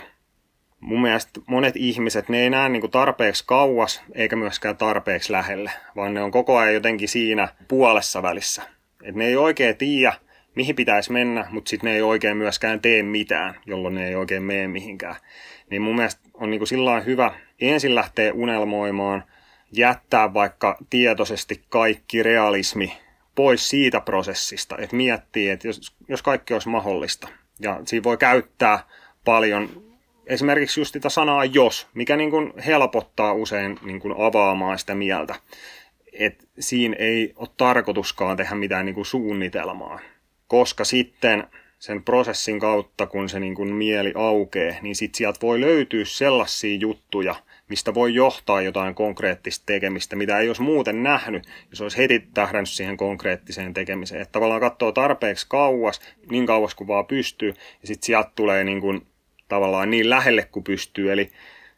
Mun 0.80 1.02
mielestä 1.02 1.40
monet 1.48 1.76
ihmiset, 1.76 2.30
ne 2.30 2.40
ei 2.40 2.50
näe 2.50 2.70
niin 2.70 2.82
kuin 2.82 2.92
tarpeeksi 2.92 3.44
kauas 3.48 4.04
eikä 4.16 4.36
myöskään 4.36 4.78
tarpeeksi 4.78 5.32
lähelle, 5.32 5.72
vaan 5.96 6.14
ne 6.14 6.22
on 6.22 6.32
koko 6.32 6.58
ajan 6.58 6.74
jotenkin 6.74 7.10
siinä 7.10 7.48
puolessa 7.68 8.22
välissä 8.22 8.77
et 9.08 9.16
ne 9.16 9.26
ei 9.26 9.36
oikein 9.36 9.78
tiedä, 9.78 10.14
mihin 10.56 10.76
pitäisi 10.76 11.12
mennä, 11.12 11.48
mutta 11.52 11.70
sitten 11.70 11.88
ne 11.88 11.96
ei 11.96 12.02
oikein 12.02 12.38
myöskään 12.38 12.82
tee 12.82 13.04
mitään, 13.04 13.56
jolloin 13.66 13.96
ne 13.96 14.08
ei 14.08 14.16
oikein 14.16 14.44
mene 14.44 14.68
mihinkään. 14.68 15.16
Niin 15.70 15.82
mun 15.82 15.96
mielestä 15.96 16.22
on 16.34 16.50
niin 16.52 16.68
sillä 16.68 17.00
hyvä 17.00 17.32
ensin 17.62 17.96
lähteä 17.96 18.34
unelmoimaan, 18.34 19.24
jättää 19.72 20.34
vaikka 20.34 20.78
tietoisesti 20.90 21.62
kaikki 21.70 22.24
realismi 22.24 22.98
pois 23.36 23.70
siitä 23.70 24.02
prosessista, 24.02 24.78
että 24.78 24.96
miettii, 24.96 25.50
että 25.50 25.68
jos, 25.68 25.96
jos 26.08 26.22
kaikki 26.22 26.54
olisi 26.54 26.70
mahdollista. 26.70 27.28
Ja 27.60 27.80
siinä 27.86 28.04
voi 28.04 28.18
käyttää 28.18 28.80
paljon 29.26 29.84
esimerkiksi 30.26 30.80
just 30.80 30.94
sitä 30.94 31.10
sanaa 31.10 31.46
jos, 31.46 31.88
mikä 31.94 32.18
niin 32.18 32.32
kuin 32.32 32.54
helpottaa 32.66 33.34
usein 33.34 33.80
niin 33.82 34.00
kuin 34.00 34.14
avaamaan 34.18 34.80
sitä 34.80 34.96
mieltä 34.96 35.36
että 36.20 36.46
siinä 36.60 36.96
ei 37.00 37.34
ole 37.36 37.50
tarkoituskaan 37.58 38.38
tehdä 38.38 38.56
mitään 38.56 38.86
niin 38.86 38.96
kuin 38.96 39.06
suunnitelmaa, 39.06 40.00
koska 40.48 40.84
sitten 40.84 41.48
sen 41.80 42.04
prosessin 42.04 42.60
kautta, 42.60 43.08
kun 43.08 43.30
se 43.30 43.40
niin 43.40 43.56
kuin 43.56 43.74
mieli 43.74 44.12
aukee, 44.16 44.78
niin 44.82 44.96
sitten 44.96 45.18
sieltä 45.18 45.40
voi 45.42 45.62
löytyä 45.62 46.06
sellaisia 46.06 46.78
juttuja, 46.78 47.36
mistä 47.70 47.94
voi 47.94 48.14
johtaa 48.14 48.62
jotain 48.62 48.96
konkreettista 48.96 49.66
tekemistä, 49.66 50.16
mitä 50.16 50.40
ei 50.40 50.48
olisi 50.48 50.62
muuten 50.62 51.04
nähnyt, 51.04 51.44
jos 51.70 51.82
olisi 51.82 51.98
heti 51.98 52.20
tähdännyt 52.34 52.70
siihen 52.70 52.98
konkreettiseen 52.98 53.74
tekemiseen. 53.74 54.22
Että 54.22 54.32
tavallaan 54.32 54.62
katsoo 54.62 54.92
tarpeeksi 54.92 55.46
kauas, 55.50 56.02
niin 56.32 56.46
kauas 56.46 56.76
kuin 56.76 56.88
vaan 56.88 57.06
pystyy, 57.06 57.50
ja 57.82 57.88
sitten 57.88 58.06
sieltä 58.06 58.32
tulee 58.36 58.64
niin 58.64 58.82
kuin, 58.82 59.08
tavallaan 59.48 59.90
niin 59.90 60.10
lähelle 60.10 60.44
kuin 60.52 60.64
pystyy, 60.64 61.12
eli 61.12 61.30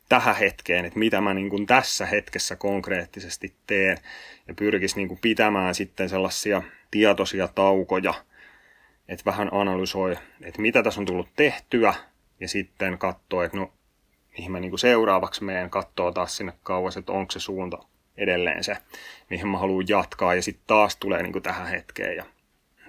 tähän 0.09 0.35
hetkeen, 0.35 0.85
että 0.85 0.99
mitä 0.99 1.21
mä 1.21 1.33
niin 1.33 1.49
kuin 1.49 1.65
tässä 1.65 2.05
hetkessä 2.05 2.55
konkreettisesti 2.55 3.53
teen. 3.67 3.97
Ja 4.47 4.53
pyrkisi 4.53 4.95
niin 4.95 5.07
kuin 5.07 5.19
pitämään 5.21 5.75
sitten 5.75 6.09
sellaisia 6.09 6.61
tietoisia 6.91 7.47
taukoja, 7.47 8.13
että 9.07 9.25
vähän 9.25 9.49
analysoi, 9.51 10.17
että 10.41 10.61
mitä 10.61 10.83
tässä 10.83 11.01
on 11.01 11.05
tullut 11.05 11.29
tehtyä. 11.35 11.93
Ja 12.39 12.47
sitten 12.47 12.97
katsoo, 12.97 13.43
että 13.43 13.57
no 13.57 13.73
mihin 14.37 14.51
mä 14.51 14.59
niin 14.59 14.71
kuin 14.71 14.79
seuraavaksi 14.79 15.43
meen, 15.43 15.69
katsoo 15.69 16.11
taas 16.11 16.37
sinne 16.37 16.53
kauas, 16.63 16.97
että 16.97 17.11
onko 17.11 17.31
se 17.31 17.39
suunta 17.39 17.77
edelleen 18.17 18.63
se, 18.63 18.77
mihin 19.29 19.47
mä 19.47 19.57
haluan 19.57 19.85
jatkaa. 19.87 20.35
Ja 20.35 20.41
sitten 20.41 20.63
taas 20.67 20.95
tulee 20.95 21.23
niin 21.23 21.33
kuin 21.33 21.43
tähän 21.43 21.67
hetkeen. 21.67 22.15
Ja, 22.15 22.25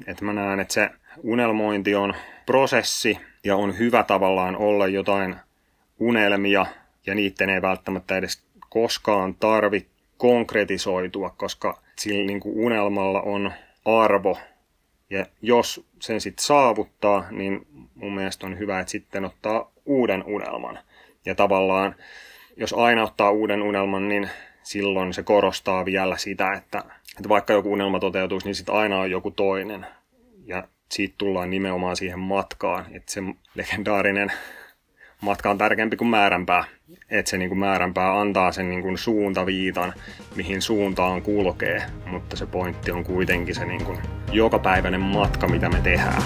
että 0.07 0.25
mä 0.25 0.33
näen, 0.33 0.61
että 0.61 0.75
se 0.75 0.91
unelmointi 1.23 1.95
on 1.95 2.15
prosessi 2.47 3.19
ja 3.45 3.57
on 3.57 3.79
hyvä 3.79 4.03
tavallaan 4.03 4.57
olla 4.57 4.87
jotain 4.87 5.37
unelmia 5.99 6.67
ja 7.07 7.15
niiden 7.15 7.51
ei 7.51 7.63
välttämättä 7.63 8.17
edes 8.17 8.43
koskaan 8.69 9.35
tarvitse 9.35 9.91
konkretisoitua, 10.17 11.31
koska 11.31 11.83
sillä 11.97 12.27
niin 12.27 12.41
kuin 12.41 12.59
unelmalla 12.59 13.21
on 13.21 13.53
arvo. 13.85 14.39
Ja 15.11 15.27
jos 15.43 15.87
sen 16.01 16.21
sitten 16.21 16.45
saavuttaa, 16.45 17.25
niin 17.31 17.67
mun 17.95 18.15
mielestä 18.15 18.47
on 18.47 18.59
hyvä, 18.59 18.81
että 18.81 18.91
sitten 18.91 19.25
ottaa 19.25 19.71
uuden 19.87 20.25
unelman. 20.25 20.79
Ja 21.27 21.35
tavallaan, 21.35 21.95
jos 22.57 22.73
aina 22.73 23.03
ottaa 23.03 23.31
uuden 23.31 23.63
unelman, 23.63 24.09
niin 24.09 24.31
silloin 24.63 25.15
se 25.15 25.23
korostaa 25.23 25.85
vielä 25.85 26.17
sitä, 26.17 26.53
että, 26.53 26.79
että 27.17 27.29
vaikka 27.29 27.53
joku 27.53 27.73
unelma 27.73 28.01
toteutuisi, 28.01 28.47
niin 28.47 28.55
sitten 28.55 28.75
aina 28.75 29.01
on 29.01 29.11
joku 29.11 29.31
toinen. 29.31 29.87
Ja 30.47 30.69
siitä 30.91 31.15
tullaan 31.19 31.51
nimenomaan 31.51 31.97
siihen 31.97 32.19
matkaan, 32.19 32.87
että 32.93 33.13
se 33.13 33.21
legendaarinen 33.55 34.33
matka 35.21 35.51
on 35.51 35.59
tärkeämpi 35.59 35.97
kuin 35.97 36.09
määränpää. 36.09 36.65
Että 37.11 37.31
se 37.31 37.39
niin 37.39 37.49
kuin 37.49 37.59
määränpää 37.59 38.21
antaa 38.21 38.53
sen 38.53 38.71
niin 38.71 38.83
kuin 38.83 38.99
suuntaviitan, 38.99 39.93
mihin 40.37 40.63
suuntaan 40.63 41.23
kulkee, 41.23 41.83
mutta 42.07 42.37
se 42.37 42.47
pointti 42.47 42.91
on 42.91 43.05
kuitenkin 43.05 43.55
se 43.55 43.65
niin 43.65 43.85
kuin 43.85 43.99
jokapäiväinen 44.33 45.01
matka, 45.01 45.49
mitä 45.49 45.69
me 45.69 45.81
tehdään. 45.81 46.23